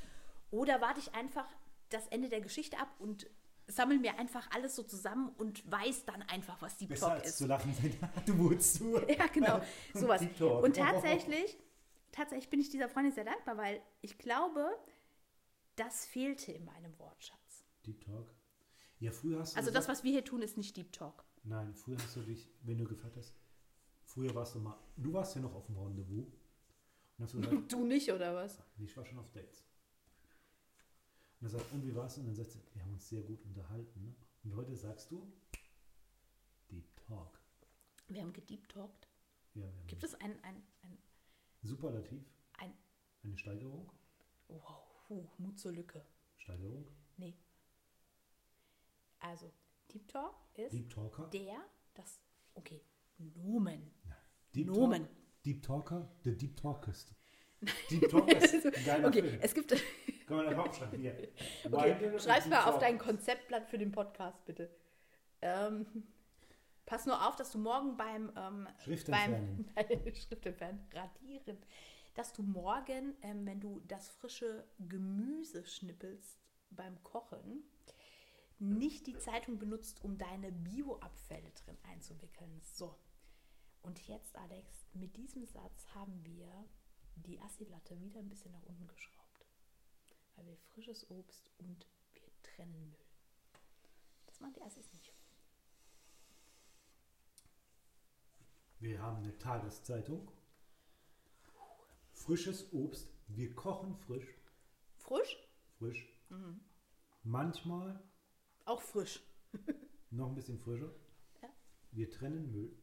Oder 0.50 0.80
warte 0.80 1.00
ich 1.00 1.14
einfach 1.14 1.46
das 1.90 2.06
Ende 2.08 2.28
der 2.28 2.40
Geschichte 2.40 2.78
ab 2.78 2.88
und 2.98 3.28
sammle 3.66 3.98
mir 3.98 4.18
einfach 4.18 4.50
alles 4.52 4.76
so 4.76 4.82
zusammen 4.82 5.30
und 5.36 5.70
weiß 5.70 6.06
dann 6.06 6.22
einfach, 6.22 6.60
was 6.62 6.76
Deep 6.78 6.88
Besser 6.88 7.08
Talk 7.08 7.18
als 7.20 7.28
ist. 7.30 7.38
zu 7.38 7.46
lachen, 7.46 7.74
du 8.26 8.38
wurdest 8.38 8.74
zu. 8.76 8.96
Ja, 9.08 9.26
genau, 9.26 9.60
sowas. 9.92 10.22
Und 10.40 10.76
tatsächlich, 10.76 11.58
tatsächlich 12.12 12.48
bin 12.48 12.60
ich 12.60 12.70
dieser 12.70 12.88
Freundin 12.88 13.12
sehr 13.12 13.24
dankbar, 13.24 13.56
weil 13.58 13.82
ich 14.00 14.16
glaube, 14.18 14.70
das 15.76 16.06
fehlte 16.06 16.52
in 16.52 16.64
meinem 16.64 16.98
Wortschatz. 16.98 17.64
Deep 17.86 18.00
Talk. 18.04 18.32
Ja, 19.00 19.12
früher 19.12 19.38
hast 19.40 19.54
du 19.54 19.58
Also 19.58 19.70
das, 19.70 19.84
gesagt- 19.84 19.98
was 19.98 20.04
wir 20.04 20.12
hier 20.12 20.24
tun, 20.24 20.42
ist 20.42 20.56
nicht 20.56 20.76
Deep 20.76 20.90
Talk. 20.92 21.24
Nein, 21.44 21.74
früher 21.74 21.98
hast 21.98 22.16
du 22.16 22.22
dich, 22.22 22.48
wenn 22.62 22.78
du 22.78 22.84
gefragt 22.84 23.16
hast, 23.16 23.34
früher 24.02 24.34
warst 24.34 24.54
du 24.54 24.60
mal, 24.60 24.76
du 24.96 25.12
warst 25.12 25.34
ja 25.36 25.40
noch 25.42 25.54
auf 25.54 25.66
dem 25.66 25.76
Rendezvous 25.78 26.26
und 27.18 27.24
hast 27.24 27.32
gesagt, 27.34 27.52
Du 27.72 27.84
nicht, 27.84 28.10
oder 28.10 28.34
was? 28.34 28.58
ich 28.78 28.96
war 28.96 29.04
schon 29.04 29.18
auf 29.18 29.30
Dates. 29.30 29.64
Und 31.40 31.46
er 31.46 31.50
sagt, 31.50 31.72
und 31.72 31.84
wie 31.86 31.94
war's? 31.94 32.18
Und 32.18 32.26
dann 32.26 32.34
sagt 32.34 32.50
sie, 32.52 32.60
wir 32.74 32.82
haben 32.82 32.92
uns 32.92 33.08
sehr 33.08 33.22
gut 33.22 33.44
unterhalten. 33.44 34.02
Ne? 34.02 34.14
Und 34.44 34.56
heute 34.56 34.74
sagst 34.76 35.10
du, 35.10 35.32
Deep 36.70 36.96
Talk. 36.96 37.40
Wir 38.08 38.22
haben 38.22 38.32
gedeeptalkt. 38.32 39.08
Ja, 39.54 39.62
wir 39.62 39.68
haben 39.68 39.86
Gibt 39.86 40.04
es 40.04 40.14
ein, 40.16 40.32
ein, 40.42 40.62
ein, 40.82 40.98
Superlativ, 41.62 42.24
ein 42.58 42.72
eine 43.22 43.36
Steigerung, 43.36 43.90
wow, 44.48 44.84
huh, 45.08 45.28
Mut 45.38 45.58
zur 45.58 45.72
Lücke. 45.72 46.04
Steigerung, 46.38 46.86
Nee. 47.16 47.34
Also, 49.18 49.52
Deep 49.92 50.06
Talk 50.08 50.34
ist 50.54 50.72
Deep 50.72 50.88
Talker, 50.90 51.28
der, 51.28 51.64
das, 51.94 52.20
okay, 52.54 52.80
Nomen. 53.18 53.90
Deep 54.54 54.66
Nomen. 54.66 55.02
Talk, 55.02 55.42
Deep 55.44 55.62
Talker, 55.62 56.16
der 56.24 56.34
Deep 56.36 56.56
Talkist. 56.56 57.14
Deep 57.90 58.08
Talkist, 58.08 58.66
ein 58.66 58.84
geiler 58.84 59.08
Okay, 59.08 59.22
Film. 59.22 59.38
es 59.42 59.54
gibt, 59.54 59.70
Kann 60.26 60.36
man 60.36 60.46
einfach 60.48 60.66
aufschreiben, 60.68 61.00
hier. 61.00 61.28
okay, 61.70 62.18
schreib's 62.20 62.46
mal 62.46 62.60
auf 62.64 62.72
Talk. 62.72 62.80
dein 62.80 62.98
Konzeptblatt 62.98 63.66
für 63.66 63.78
den 63.78 63.90
Podcast, 63.92 64.44
bitte. 64.44 64.70
Ähm, 65.42 65.86
pass 66.86 67.06
nur 67.06 67.26
auf, 67.26 67.36
dass 67.36 67.50
du 67.50 67.58
morgen 67.58 67.96
beim, 67.96 68.32
ähm, 68.36 68.68
Schrift 68.84 69.10
beim 69.10 69.34
entfernen. 69.34 69.70
bei 69.74 70.14
Schrift 70.14 70.46
entfernen, 70.46 70.86
radieren, 70.92 71.58
dass 72.14 72.32
du 72.32 72.42
morgen, 72.42 73.16
ähm, 73.22 73.44
wenn 73.46 73.60
du 73.60 73.80
das 73.88 74.08
frische 74.08 74.64
Gemüse 74.78 75.64
schnippelst 75.66 76.38
beim 76.70 77.02
Kochen, 77.02 77.64
nicht 78.60 79.06
die 79.06 79.16
Zeitung 79.18 79.58
benutzt, 79.58 80.02
um 80.02 80.18
deine 80.18 80.50
Bioabfälle 80.52 81.50
drin 81.64 81.78
einzuwickeln. 81.92 82.60
So. 82.62 82.96
Und 83.82 84.00
jetzt, 84.08 84.36
Alex, 84.36 84.86
mit 84.94 85.16
diesem 85.16 85.44
Satz 85.44 85.86
haben 85.94 86.20
wir 86.24 86.48
die 87.22 87.40
Assi-Latte 87.40 88.00
wieder 88.00 88.20
ein 88.20 88.28
bisschen 88.28 88.52
nach 88.52 88.62
unten 88.62 88.86
geschraubt. 88.86 89.46
Weil 90.36 90.46
wir 90.46 90.56
frisches 90.56 91.10
Obst 91.10 91.50
und 91.58 91.86
wir 92.14 92.30
trennen 92.42 92.88
Müll. 92.90 93.04
Das 94.26 94.40
machen 94.40 94.54
die 94.54 94.62
Assis 94.62 94.92
nicht. 94.92 95.12
Wir 98.80 99.02
haben 99.02 99.24
eine 99.24 99.36
Tageszeitung. 99.38 100.30
Frisches 102.12 102.72
Obst. 102.72 103.08
Wir 103.28 103.54
kochen 103.54 103.96
frisch. 103.96 104.34
Frisch? 104.96 105.36
Frisch. 105.78 106.08
Mhm. 106.28 106.60
Manchmal 107.24 108.02
Auch 108.64 108.80
frisch. 108.80 109.20
noch 110.10 110.28
ein 110.28 110.34
bisschen 110.34 110.58
frischer. 110.58 110.94
Ja. 111.42 111.48
Wir 111.90 112.10
trennen 112.10 112.50
Müll. 112.52 112.76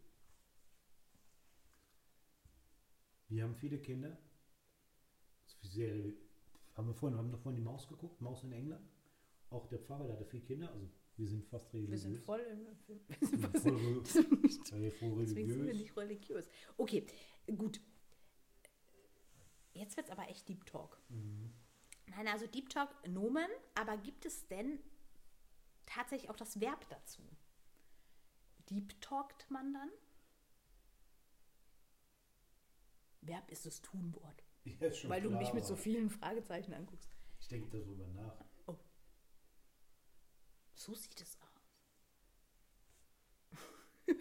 Wir 3.29 3.43
haben 3.43 3.55
viele 3.55 3.79
Kinder. 3.79 4.17
Sehr, 5.71 6.13
haben 6.75 6.87
wir 6.87 6.93
vorhin, 6.93 7.17
haben 7.17 7.31
wir 7.31 7.37
vorhin 7.37 7.57
die 7.57 7.63
Maus 7.65 7.87
geguckt, 7.87 8.21
Maus 8.21 8.43
in 8.43 8.51
England. 8.51 8.87
Auch 9.49 9.67
der 9.67 9.79
Pfarrer, 9.79 10.05
der 10.07 10.15
hatte 10.15 10.25
vier 10.25 10.41
Kinder, 10.43 10.71
also 10.71 10.89
wir 11.17 11.27
sind 11.27 11.45
fast 11.45 11.71
Wir 11.73 11.79
religiös. 11.81 12.01
sind 12.01 12.17
voll 12.19 12.41
im. 12.41 12.65
Wir 12.87 12.99
Wir 13.19 13.27
sind 13.27 13.41
voll, 13.41 13.61
voll, 14.91 14.91
voll 14.91 15.25
deswegen 15.25 15.49
sind 15.49 15.61
wir 15.63 15.73
religiös. 15.73 15.77
nicht 15.77 15.97
religiös. 15.97 16.49
Okay, 16.77 17.05
gut. 17.57 17.79
Jetzt 19.73 19.95
wird 19.97 20.07
es 20.07 20.11
aber 20.11 20.27
echt 20.29 20.47
Deep 20.49 20.65
Talk. 20.65 20.99
Mhm. 21.09 21.53
Nein, 22.07 22.27
also 22.27 22.47
Deep 22.47 22.69
Talk, 22.69 22.89
Nomen, 23.07 23.49
aber 23.75 23.97
gibt 23.97 24.25
es 24.25 24.47
denn 24.47 24.79
tatsächlich 25.85 26.29
auch 26.29 26.35
das 26.37 26.59
Verb 26.61 26.87
dazu? 26.89 27.21
Deep 28.69 28.99
Talkt 29.01 29.49
man 29.51 29.73
dann? 29.73 29.89
Verb 33.21 33.49
ist 33.51 33.65
das 33.65 33.81
Tunwort. 33.81 34.44
Ja, 34.79 34.87
ist 34.87 34.97
schon 34.97 35.09
weil 35.11 35.21
du 35.21 35.29
klar, 35.29 35.41
mich 35.41 35.53
mit 35.53 35.63
so 35.65 35.75
vielen 35.75 36.09
Fragezeichen 36.09 36.73
anguckst. 36.73 37.15
Ich 37.39 37.47
denke 37.47 37.69
darüber 37.77 38.07
nach. 38.07 38.43
So 40.73 40.93
sieht 40.93 41.21
es 41.21 41.37
aus. 41.41 41.71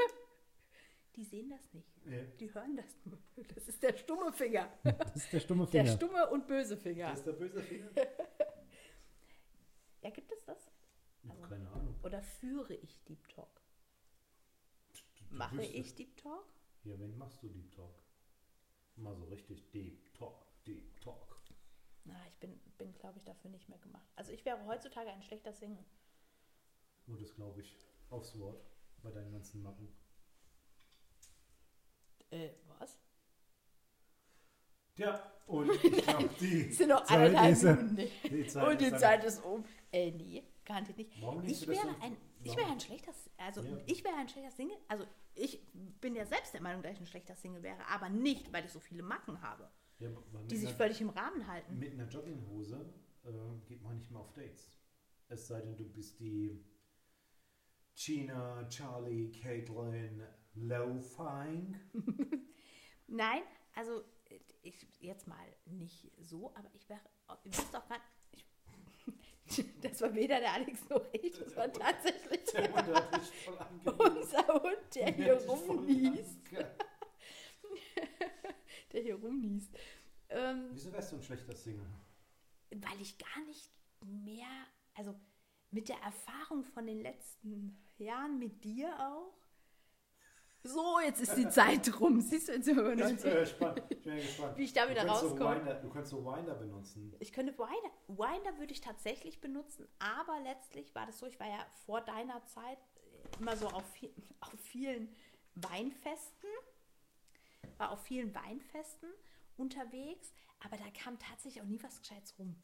Die 1.16 1.24
sehen 1.24 1.50
das 1.50 1.72
nicht. 1.72 1.88
Ja. 2.06 2.22
Die 2.38 2.52
hören 2.52 2.76
das 2.76 2.96
nur. 3.04 3.18
Das 3.54 3.68
ist 3.68 3.82
der 3.82 3.96
stumme 3.96 4.32
Finger. 4.32 4.72
Das 4.84 5.16
ist 5.16 5.32
der 5.32 5.40
stumme 5.40 5.66
Der 5.66 5.84
Finger. 5.84 5.96
stumme 5.96 6.30
und 6.30 6.46
böse 6.46 6.76
Finger. 6.76 7.08
Das 7.10 7.18
ist 7.20 7.26
der 7.26 7.32
böse 7.32 7.62
Finger? 7.62 7.90
Ja, 10.02 10.10
gibt 10.10 10.30
es 10.32 10.44
das? 10.44 10.70
Also- 11.28 11.42
Keine 11.48 11.70
Ahnung. 11.70 11.98
Oder 12.02 12.22
führe 12.22 12.74
ich 12.74 13.02
Deep 13.04 13.26
Talk? 13.28 13.60
Du 15.18 15.34
Mache 15.36 15.56
wüsstest- 15.56 15.74
ich 15.78 15.94
Deep 15.94 16.16
Talk? 16.16 16.46
Ja, 16.84 16.98
wen 16.98 17.16
machst 17.16 17.42
du 17.42 17.48
Deep 17.48 17.72
Talk? 17.72 17.94
Mal 18.96 19.14
so 19.16 19.24
richtig 19.24 19.70
Deep 19.72 20.14
Talk, 20.14 20.44
Deep 20.66 21.00
Talk. 21.00 21.40
Na, 22.04 22.14
ich 22.28 22.34
bin, 22.36 22.60
bin 22.78 22.92
glaube 22.98 23.18
ich, 23.18 23.24
dafür 23.24 23.50
nicht 23.50 23.68
mehr 23.68 23.78
gemacht. 23.78 24.06
Also 24.14 24.32
ich 24.32 24.44
wäre 24.44 24.64
heutzutage 24.66 25.10
ein 25.10 25.22
schlechter 25.22 25.52
Single. 25.52 25.84
Nur 27.06 27.18
das 27.18 27.34
glaube 27.34 27.60
ich 27.60 27.76
aufs 28.10 28.38
Wort 28.38 28.62
bei 29.02 29.10
deinen 29.10 29.32
ganzen 29.32 29.62
Macken. 29.62 29.88
Äh, 32.30 32.50
was? 32.78 32.98
Tja, 34.96 35.32
und 35.46 35.70
ich 35.84 36.02
glaube, 36.04 36.28
die 36.40 36.68
Es 36.68 36.76
sind 36.78 36.88
noch 36.90 37.04
Zeit 37.04 37.32
ist- 37.52 37.62
Minuten 37.64 37.96
die 37.96 38.46
Zeit 38.46 38.68
Und 38.68 38.80
die 38.80 38.84
ist 38.86 39.00
Zeit 39.00 39.24
ist 39.24 39.44
um. 39.44 39.64
Äh, 39.90 40.10
nee, 40.12 40.44
garantiert 40.64 40.98
nicht. 40.98 41.20
Warum 41.20 41.44
Ich 41.44 41.66
wäre 41.66 41.82
so- 41.82 42.00
ein, 42.00 42.16
ich 42.44 42.56
wäre 42.56 42.70
ein 42.70 42.80
schlechter, 42.80 43.12
also 43.38 43.62
Ja. 43.62 43.76
ich 43.86 44.04
wäre 44.04 44.14
ein 44.16 44.28
schlechter 44.28 44.50
Single. 44.52 44.76
Also 44.88 45.04
ich 45.34 45.60
bin 46.00 46.14
ja 46.14 46.24
selbst 46.26 46.52
der 46.54 46.60
Meinung, 46.62 46.82
dass 46.82 46.92
ich 46.92 47.00
ein 47.00 47.06
schlechter 47.06 47.34
Single 47.34 47.62
wäre, 47.62 47.86
aber 47.88 48.08
nicht, 48.08 48.52
weil 48.52 48.64
ich 48.64 48.70
so 48.72 48.80
viele 48.80 49.02
Macken 49.02 49.40
habe, 49.42 49.70
Ja, 49.98 50.10
die 50.50 50.56
sich 50.56 50.68
einer- 50.68 50.76
völlig 50.76 51.00
im 51.00 51.10
Rahmen 51.10 51.46
halten. 51.46 51.78
Mit 51.78 51.92
einer 51.92 52.08
Jogginghose 52.08 52.92
äh, 53.24 53.66
geht 53.66 53.82
man 53.82 53.96
nicht 53.96 54.10
mehr 54.10 54.20
auf 54.20 54.32
Dates. 54.32 54.70
Es 55.28 55.46
sei 55.48 55.60
denn, 55.62 55.76
du 55.76 55.84
bist 55.84 56.20
die 56.20 56.62
Gina, 57.94 58.68
Charlie, 58.68 59.30
Caitlin, 59.30 60.22
Lowfang. 60.54 61.78
Nein, 63.06 63.42
also 63.74 64.00
äh, 64.28 64.38
ich 64.62 64.86
jetzt 65.00 65.26
mal 65.26 65.46
nicht 65.66 66.10
so, 66.18 66.54
aber 66.54 66.68
ich 66.74 66.88
wäre, 66.88 67.00
ihr 67.44 67.52
wisst 67.52 67.72
doch 67.74 67.86
gerade, 67.86 68.00
das 69.82 70.00
war 70.00 70.14
weder 70.14 70.40
der 70.40 70.52
Alex 70.52 70.88
noch 70.88 71.04
ich, 71.12 71.38
das 71.38 71.54
war 71.56 71.72
tatsächlich 71.72 72.44
Der 72.52 72.72
Hund 72.72 73.14
dich 73.22 73.30
voll 73.44 73.58
angenommen. 73.58 74.16
unser 74.18 74.46
Hund, 74.46 74.94
der 74.94 75.12
hier 75.12 75.34
rumniest, 75.46 76.38
der 78.92 79.02
hier 79.02 79.16
rumniest. 79.16 79.70
Ähm, 80.30 80.70
Wieso 80.72 80.90
wärst 80.90 81.12
du 81.12 81.16
ein 81.16 81.22
schlechter 81.22 81.54
Single? 81.54 81.86
weil 82.70 83.00
ich 83.00 83.18
gar 83.18 83.44
nicht 83.46 83.70
mehr, 84.04 84.48
also 84.94 85.14
mit 85.70 85.88
der 85.88 85.98
Erfahrung 85.98 86.64
von 86.64 86.86
den 86.86 87.02
letzten 87.02 87.76
Jahren 87.98 88.38
mit 88.38 88.64
dir 88.64 88.88
auch. 88.98 89.36
So, 90.66 90.98
jetzt 90.98 91.20
ist 91.20 91.36
die 91.36 91.46
Zeit 91.50 92.00
rum. 92.00 92.22
Siehst 92.22 92.48
du, 92.48 92.52
jetzt 92.52 92.64
sind 92.64 92.76
wir 92.76 92.84
bei 92.84 92.92
Ich 92.92 92.96
bin 92.96 93.08
90. 93.08 93.32
gespannt. 93.32 93.82
Ich 93.90 94.02
bin 94.02 94.16
gespannt. 94.16 94.56
Wie 94.56 94.64
ich 94.64 94.72
da 94.72 94.88
wieder 94.88 95.02
so 95.02 95.08
rauskomme. 95.08 95.56
Winder, 95.56 95.74
du 95.74 95.90
kannst 95.90 96.10
so 96.10 96.24
Winder 96.24 96.54
benutzen. 96.54 97.14
Ich 97.18 97.34
könnte 97.34 97.52
Winder. 97.58 97.90
Winder 98.08 98.58
würde 98.58 98.72
ich 98.72 98.80
tatsächlich 98.80 99.42
benutzen, 99.42 99.86
aber 99.98 100.40
letztlich 100.40 100.94
war 100.94 101.04
das 101.04 101.18
so, 101.18 101.26
ich 101.26 101.38
war 101.38 101.48
ja 101.48 101.66
vor 101.84 102.00
deiner 102.00 102.46
Zeit 102.46 102.78
immer 103.38 103.58
so 103.58 103.68
auf, 103.68 103.84
viel, 103.92 104.10
auf 104.40 104.58
vielen 104.60 105.14
Weinfesten, 105.54 106.48
war 107.76 107.90
auf 107.90 108.00
vielen 108.00 108.34
Weinfesten 108.34 109.10
unterwegs, 109.58 110.32
aber 110.60 110.78
da 110.78 110.84
kam 110.98 111.18
tatsächlich 111.18 111.62
auch 111.62 111.68
nie 111.68 111.82
was 111.82 112.00
Gescheites 112.00 112.38
rum. 112.38 112.56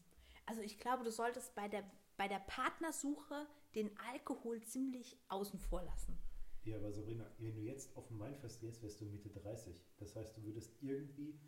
Also 0.46 0.62
ich 0.62 0.78
glaube, 0.78 1.04
du 1.04 1.12
solltest 1.12 1.54
bei 1.54 1.68
der, 1.68 1.84
bei 2.16 2.28
der 2.28 2.38
Partnersuche 2.38 3.46
den 3.74 3.90
Alkohol 4.10 4.62
ziemlich 4.62 5.18
außen 5.28 5.58
vor 5.58 5.82
lassen. 5.82 6.18
Ja, 6.64 6.76
aber 6.76 6.92
Sabrina, 6.92 7.24
wenn 7.38 7.54
du 7.54 7.62
jetzt 7.62 7.96
auf 7.96 8.10
ein 8.10 8.18
Weinfest 8.18 8.60
gehst, 8.60 8.82
wärst 8.82 9.00
du 9.00 9.06
Mitte 9.06 9.30
30. 9.30 9.74
Das 9.98 10.14
heißt, 10.14 10.36
du 10.36 10.42
würdest 10.44 10.82
irgendwie 10.82 11.40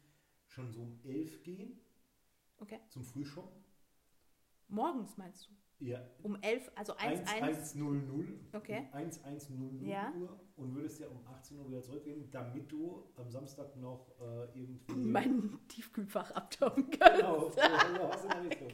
schon 0.46 0.72
so 0.72 0.82
um 0.82 1.00
11 1.04 1.42
gehen 1.42 1.80
Okay. 2.58 2.80
zum 2.88 3.04
Frühschoppen. 3.04 3.62
Morgens 4.68 5.16
meinst 5.18 5.48
du? 5.48 5.52
Ja, 5.84 6.00
Um 6.22 6.36
11, 6.40 6.70
also 6.76 6.96
1, 6.96 7.28
1. 7.28 7.74
1100 7.74 8.54
Okay. 8.54 8.86
um 8.88 8.94
1100 8.94 9.88
Ja. 9.88 10.12
Uhr 10.14 10.40
und 10.56 10.74
würdest 10.74 11.00
ja 11.00 11.08
um 11.08 11.26
18 11.26 11.58
Uhr 11.58 11.68
wieder 11.68 11.82
zurückgehen, 11.82 12.30
damit 12.30 12.70
du 12.70 13.12
am 13.16 13.28
Samstag 13.30 13.76
noch 13.76 14.14
äh, 14.20 14.44
irgendwie. 14.58 14.92
mein 14.96 15.58
Tiefkühlfach 15.68 16.30
abtauchen 16.30 16.88
kannst. 16.90 17.20
Genau, 17.20 17.50
ja, 17.56 18.08
was 18.08 18.22
in 18.24 18.30
der 18.30 18.44
Richtung. 18.50 18.68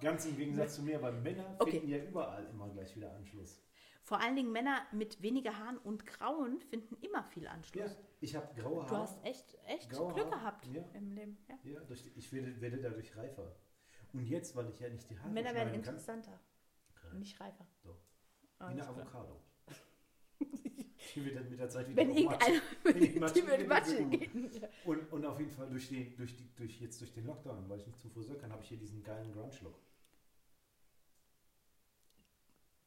Ganz 0.00 0.26
im 0.26 0.36
Gegensatz 0.36 0.74
zu 0.74 0.82
mir, 0.82 1.00
weil 1.00 1.12
Männer 1.20 1.56
Okay. 1.60 1.70
finden 1.78 1.88
ja 1.88 2.04
überall 2.04 2.44
immer 2.50 2.68
gleich 2.70 2.94
wieder 2.96 3.14
Anschluss. 3.14 3.62
Vor 4.06 4.20
allen 4.20 4.36
Dingen 4.36 4.52
Männer 4.52 4.82
mit 4.92 5.22
weniger 5.22 5.58
Haaren 5.58 5.78
und 5.78 6.04
Grauen 6.06 6.60
finden 6.60 6.96
immer 7.00 7.24
viel 7.24 7.44
Ja, 7.44 7.52
Anschluss. 7.52 7.96
ich 8.20 8.36
habe 8.36 8.48
graue 8.54 8.84
Du 8.84 8.90
Haare. 8.90 8.98
hast 9.02 9.24
echt, 9.24 9.56
echt 9.66 9.88
Graue 9.90 10.12
Glück 10.12 10.26
Haare, 10.26 10.36
gehabt 10.36 10.66
ja. 10.66 10.84
im 10.92 11.10
Leben. 11.12 11.38
Ja. 11.48 11.58
Ja, 11.72 11.80
durch 11.80 12.02
die, 12.02 12.10
ich 12.10 12.30
werde, 12.32 12.60
werde 12.60 12.76
dadurch 12.82 13.16
reifer. 13.16 13.56
Und 14.12 14.26
jetzt, 14.26 14.54
weil 14.54 14.68
ich 14.68 14.78
ja 14.78 14.90
nicht 14.90 15.08
die 15.08 15.18
Haare 15.18 15.30
Männer 15.30 15.54
werden 15.54 15.68
schneiden 15.70 15.82
kann, 15.82 15.94
interessanter, 15.94 16.40
nicht 17.14 17.40
reifer. 17.40 17.66
Doch. 17.82 17.98
Ah, 18.58 18.68
wie 18.68 18.72
eine. 18.72 18.86
Avocado. 18.86 19.40
die 21.14 21.24
wird 21.24 21.36
dann 21.36 21.48
mit 21.48 21.58
der 21.58 21.68
Zeit 21.70 21.88
wieder 21.88 21.96
Wenn 22.02 22.10
irgendeiner 22.14 22.60
die 22.84 22.92
die 23.12 23.20
Matsch- 23.20 23.42
mit 23.44 23.60
die 23.60 23.66
Matsche 23.66 23.96
Matsch- 24.02 24.10
geht. 24.10 24.62
Ja. 24.62 24.68
Und, 24.84 25.12
und 25.12 25.24
auf 25.24 25.38
jeden 25.38 25.50
Fall 25.50 25.68
durch, 25.70 25.88
den, 25.88 26.14
durch, 26.16 26.36
die, 26.36 26.54
durch 26.56 26.80
jetzt 26.80 27.00
durch 27.00 27.12
den 27.14 27.24
Lockdown, 27.26 27.68
weil 27.70 27.78
ich 27.80 27.86
nicht 27.86 27.98
zum 27.98 28.10
Friseur 28.10 28.36
kann, 28.38 28.52
habe 28.52 28.62
ich 28.62 28.68
hier 28.68 28.78
diesen 28.78 29.02
geilen 29.02 29.32
Grunge-Look. 29.32 29.78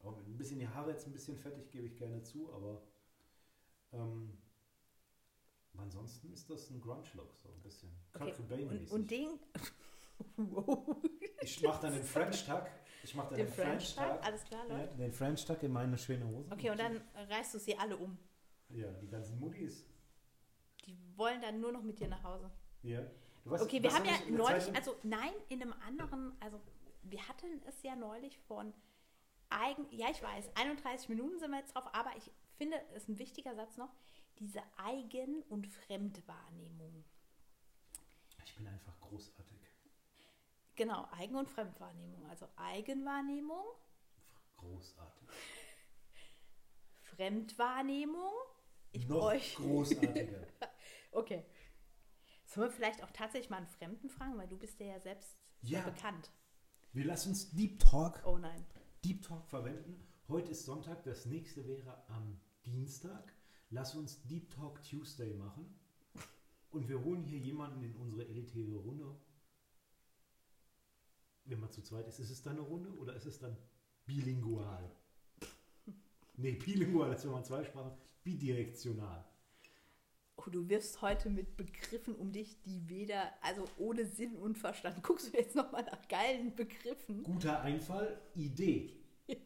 Auch 0.04 0.16
ein 0.16 0.36
bisschen 0.36 0.58
die 0.58 0.68
Haare 0.68 0.90
jetzt 0.90 1.06
ein 1.06 1.12
bisschen 1.12 1.36
fettig, 1.36 1.70
gebe 1.70 1.86
ich 1.86 1.96
gerne 1.96 2.22
zu, 2.22 2.52
aber 2.54 2.82
ähm, 3.92 4.38
ansonsten 5.76 6.32
ist 6.32 6.48
das 6.50 6.70
ein 6.70 6.80
Grunge-Look, 6.80 7.34
so 7.42 7.48
ein 7.48 7.60
bisschen. 7.62 7.90
Okay. 8.14 8.24
Kurt 8.24 8.36
Cobain 8.36 8.68
Und, 8.68 8.90
und 8.90 9.10
den. 9.10 9.28
wow. 10.36 10.96
Ich 11.42 11.62
mache 11.62 11.82
dann 11.82 11.92
den 11.94 12.04
French 12.04 12.44
Tuck. 12.46 12.66
Ich 13.02 13.14
mache 13.14 13.28
dann 13.30 13.38
Den 13.38 13.46
den, 13.46 13.54
French 13.54 13.94
French 13.94 14.10
Tuck, 14.10 14.24
alles 14.24 14.44
klar, 14.44 14.66
Ja, 14.68 14.76
Leute. 14.78 14.96
den 14.96 15.12
French 15.12 15.44
Tuck 15.44 15.62
in 15.62 15.72
meine 15.72 15.98
schöne 15.98 16.26
Hose. 16.26 16.50
Okay, 16.52 16.70
und 16.70 16.78
dann 16.80 17.00
reißt 17.28 17.54
du 17.54 17.58
sie 17.58 17.76
alle 17.76 17.96
um. 17.96 18.18
Ja, 18.70 18.90
die 18.92 19.08
ganzen 19.08 19.38
Muttis. 19.38 19.86
Die 20.86 20.96
wollen 21.16 21.40
dann 21.40 21.60
nur 21.60 21.72
noch 21.72 21.82
mit 21.82 21.98
dir 21.98 22.08
nach 22.08 22.22
Hause. 22.22 22.50
Ja. 22.82 23.00
Weißt, 23.44 23.64
Okay, 23.64 23.82
wir 23.82 23.92
haben 23.92 24.04
ja 24.04 24.12
neulich, 24.30 24.74
also 24.76 24.96
nein, 25.02 25.32
in 25.48 25.62
einem 25.62 25.72
anderen, 25.86 26.32
also 26.40 26.60
wir 27.04 27.26
hatten 27.28 27.62
es 27.66 27.82
ja 27.82 27.96
neulich 27.96 28.36
von 28.40 28.74
eigen, 29.50 29.86
ja 29.90 30.08
ich 30.10 30.22
weiß, 30.22 30.50
31 30.56 31.08
Minuten 31.08 31.38
sind 31.38 31.50
wir 31.50 31.58
jetzt 31.58 31.74
drauf, 31.74 31.86
aber 31.94 32.14
ich 32.16 32.30
finde, 32.56 32.80
es 32.94 33.02
ist 33.04 33.08
ein 33.08 33.18
wichtiger 33.18 33.54
Satz 33.54 33.76
noch, 33.76 33.90
diese 34.38 34.62
Eigen- 34.76 35.42
und 35.44 35.66
Fremdwahrnehmung. 35.66 37.04
Ich 38.44 38.54
bin 38.56 38.66
einfach 38.66 38.98
großartig. 39.00 39.58
Genau, 40.76 41.08
Eigen- 41.12 41.34
und 41.36 41.48
Fremdwahrnehmung. 41.50 42.26
Also 42.28 42.48
Eigenwahrnehmung, 42.56 43.64
Großartig. 44.56 45.28
Fremdwahrnehmung. 47.02 48.32
Ich 48.92 49.06
Noch 49.08 49.18
bräuchte. 49.20 49.62
großartiger. 49.62 50.46
Okay. 51.10 51.44
Sollen 52.44 52.68
wir 52.68 52.72
vielleicht 52.76 53.02
auch 53.02 53.10
tatsächlich 53.12 53.48
mal 53.50 53.56
einen 53.56 53.66
Fremden 53.66 54.10
fragen, 54.10 54.36
weil 54.36 54.46
du 54.46 54.58
bist 54.58 54.78
ja, 54.78 54.86
ja 54.86 55.00
selbst 55.00 55.36
Ja. 55.62 55.80
bekannt. 55.80 56.30
Wir 56.92 57.06
lassen 57.06 57.30
uns 57.30 57.50
Deep 57.50 57.78
Talk, 57.80 58.22
Oh 58.26 58.36
nein. 58.36 58.64
Deep 59.04 59.22
Talk 59.22 59.46
verwenden. 59.46 60.02
Heute 60.28 60.50
ist 60.50 60.64
Sonntag, 60.64 61.04
das 61.04 61.24
nächste 61.26 61.66
wäre 61.66 62.02
am 62.08 62.40
Dienstag. 62.66 63.32
Lass 63.70 63.94
uns 63.94 64.22
Deep 64.26 64.50
Talk 64.50 64.82
Tuesday 64.82 65.34
machen. 65.34 65.66
Und 66.70 66.88
wir 66.88 67.02
holen 67.02 67.22
hier 67.22 67.38
jemanden 67.38 67.82
in 67.84 67.94
unsere 67.96 68.26
elitäre 68.26 68.76
Runde. 68.76 69.16
Wenn 71.44 71.60
man 71.60 71.70
zu 71.70 71.82
zweit 71.82 72.08
ist, 72.08 72.18
ist 72.18 72.30
es 72.30 72.42
dann 72.42 72.58
eine 72.58 72.66
Runde 72.66 72.90
oder 72.98 73.14
ist 73.14 73.26
es 73.26 73.38
dann 73.38 73.56
bilingual? 74.04 74.90
Nee, 76.36 76.52
bilingual 76.52 77.12
ist, 77.12 77.24
wenn 77.24 77.32
man 77.32 77.44
zwei 77.44 77.64
Sprachen, 77.64 77.96
bidirektional. 78.22 79.24
Oh, 80.48 80.50
du 80.50 80.66
wirfst 80.70 81.02
heute 81.02 81.28
mit 81.28 81.58
Begriffen 81.58 82.14
um 82.14 82.32
dich, 82.32 82.58
die 82.62 82.88
weder, 82.88 83.30
also 83.42 83.64
ohne 83.76 84.06
Sinn 84.06 84.34
und 84.36 84.56
Verstand. 84.56 85.02
Guckst 85.02 85.30
du 85.30 85.36
jetzt 85.36 85.54
nochmal 85.54 85.84
nach 85.84 86.08
geilen 86.08 86.56
Begriffen? 86.56 87.22
Guter 87.22 87.60
Einfall, 87.60 88.18
Idee. 88.34 88.94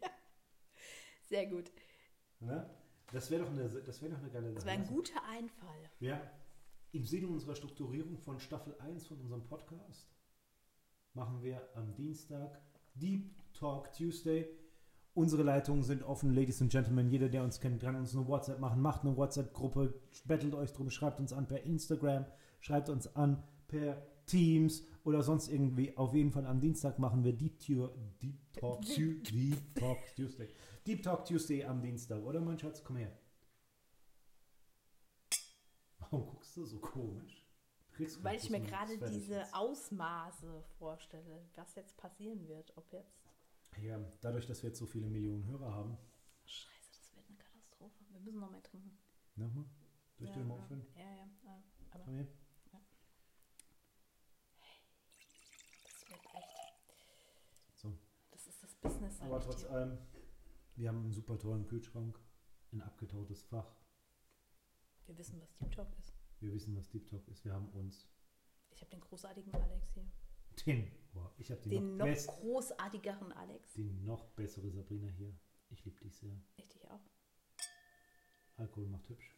Sehr 1.29 1.47
gut. 1.47 1.73
Ne? 2.39 2.71
Das 3.11 3.33
wäre 3.33 3.43
doch, 3.43 3.51
eine- 3.51 3.69
das 3.69 4.01
wär 4.01 4.11
doch 4.11 4.19
eine 4.19 4.31
geile 4.31 4.53
Das 4.55 4.63
Sache. 4.63 4.67
war 4.67 4.73
ein 4.75 4.81
Lass- 4.83 4.91
guter 4.91 5.25
Einfall. 5.29 5.91
Ja, 5.99 6.31
im 6.93 7.05
Sinne 7.05 7.27
unserer 7.27 7.57
Strukturierung 7.57 8.17
von 8.17 8.39
Staffel 8.39 8.77
1 8.79 9.07
von 9.09 9.19
unserem 9.21 9.45
Podcast 9.49 10.09
machen 11.15 11.43
wir 11.43 11.69
am 11.75 11.97
Dienstag 11.97 12.61
Deep 12.95 13.35
Talk 13.55 13.93
Tuesday. 13.93 14.49
Unsere 15.15 15.43
Leitungen 15.43 15.83
sind 15.83 16.03
offen, 16.05 16.33
Ladies 16.35 16.63
and 16.63 16.73
Gentlemen. 16.73 17.11
Jeder, 17.11 17.29
der 17.29 17.45
uns 17.45 17.61
kennt, 17.61 17.83
kann 17.83 17.97
uns 17.97 18.17
eine 18.17 18.27
WhatsApp 18.27 18.61
machen. 18.61 18.81
Macht 18.81 19.03
eine 19.03 19.15
WhatsApp-Gruppe, 19.17 19.93
bettelt 20.25 20.55
euch 20.55 20.73
drum, 20.73 20.89
schreibt 20.89 21.21
uns 21.21 21.35
an 21.35 21.47
per 21.47 21.63
Instagram, 21.65 22.25
schreibt 22.61 22.89
uns 22.89 23.15
an 23.15 23.43
per 23.69 24.01
Teams 24.25 24.87
oder 25.05 25.23
sonst 25.23 25.49
irgendwie. 25.49 25.95
Auf 25.99 26.15
jeden 26.15 26.31
Fall 26.31 26.47
am 26.47 26.61
Dienstag 26.61 26.99
machen 26.99 27.25
wir 27.25 27.35
Deep, 27.35 27.59
Tu- 27.61 27.89
Deep, 28.23 28.39
Talk, 28.55 28.81
Deep 28.87 29.75
Talk 29.75 29.99
Tuesday. 30.17 30.49
Deep 30.87 31.03
Talk 31.03 31.25
Tuesday 31.27 31.63
am 31.65 31.83
Dienstag, 31.83 32.23
oder 32.25 32.41
mein 32.41 32.59
Schatz? 32.59 32.83
Komm 32.83 32.97
her. 32.97 33.13
Warum 35.99 36.27
guckst 36.27 36.57
du 36.57 36.65
so 36.65 36.79
komisch? 36.79 37.47
Kriegst 37.93 38.25
Weil 38.25 38.37
ich 38.37 38.49
mir 38.49 38.61
gerade 38.61 38.97
diese. 39.11 39.45
Ausmaße 39.55 40.63
vorstelle, 40.79 41.45
was 41.55 41.75
jetzt 41.75 41.97
passieren 41.99 42.49
wird. 42.49 42.73
Ob 42.77 42.91
jetzt. 42.93 43.22
Ja, 43.81 43.99
dadurch, 44.21 44.47
dass 44.47 44.63
wir 44.63 44.69
jetzt 44.71 44.79
so 44.79 44.87
viele 44.87 45.09
Millionen 45.09 45.45
Hörer 45.47 45.73
haben. 45.73 45.97
Scheiße, 46.45 46.91
das 46.93 47.17
wird 47.17 47.27
eine 47.29 47.37
Katastrophe. 47.39 48.05
Wir 48.11 48.21
müssen 48.21 48.39
noch 48.41 48.51
mehr 48.51 48.63
trinken. 48.63 48.97
Nochmal? 49.37 49.65
Durch 50.19 50.31
ja, 50.31 50.37
den 50.37 50.49
ja, 50.49 50.55
Muffin? 50.55 50.87
ja, 50.95 51.03
ja, 51.03 51.27
ja. 51.45 51.63
Aber 51.91 52.05
Komm 52.05 52.15
her. 52.15 52.27
das 55.85 56.09
wird 56.11 56.21
echt. 56.35 56.75
So. 57.75 57.99
Das 58.31 58.47
ist 58.47 58.63
das 58.63 58.75
Business. 58.77 59.21
Aber 59.21 59.41
trotz 59.41 59.65
allem, 59.65 59.99
wir 60.77 60.89
haben 60.89 61.01
einen 61.01 61.13
super 61.13 61.39
tollen 61.39 61.67
Kühlschrank, 61.67 62.19
ein 62.73 62.83
abgetautes 62.83 63.43
Fach. 63.43 63.75
Wir 65.07 65.19
wissen, 65.19 65.41
was 65.41 65.55
Deep 65.57 65.73
Talk 65.73 65.89
ist. 65.99 66.15
Wir 66.41 66.53
wissen, 66.53 66.77
was 66.77 66.89
Deep 66.89 67.07
Talk 67.09 67.27
ist. 67.29 67.45
Wir 67.45 67.53
haben 67.53 67.69
uns 67.71 68.09
Ich 68.71 68.81
habe 68.81 68.91
den 68.91 69.01
großartigen 69.01 69.53
Alex 69.55 69.89
hier. 69.95 70.05
den, 70.67 70.91
boah, 71.13 71.33
ich 71.39 71.51
habe 71.51 71.61
die 71.63 71.71
Den 71.71 71.97
noch, 71.97 72.07
noch 72.07 72.27
großartigeren 72.27 73.33
Alex. 73.33 73.73
die 73.75 73.91
noch 73.91 74.25
bessere 74.31 74.71
Sabrina 74.71 75.09
hier. 75.09 75.35
Ich 75.71 75.85
liebe 75.85 76.01
dich 76.01 76.17
sehr. 76.17 76.37
Ich 76.57 76.69
dich 76.69 76.91
auch. 76.91 77.01
Alkohol 78.57 78.89
macht 78.89 79.09
hübsch. 79.09 79.35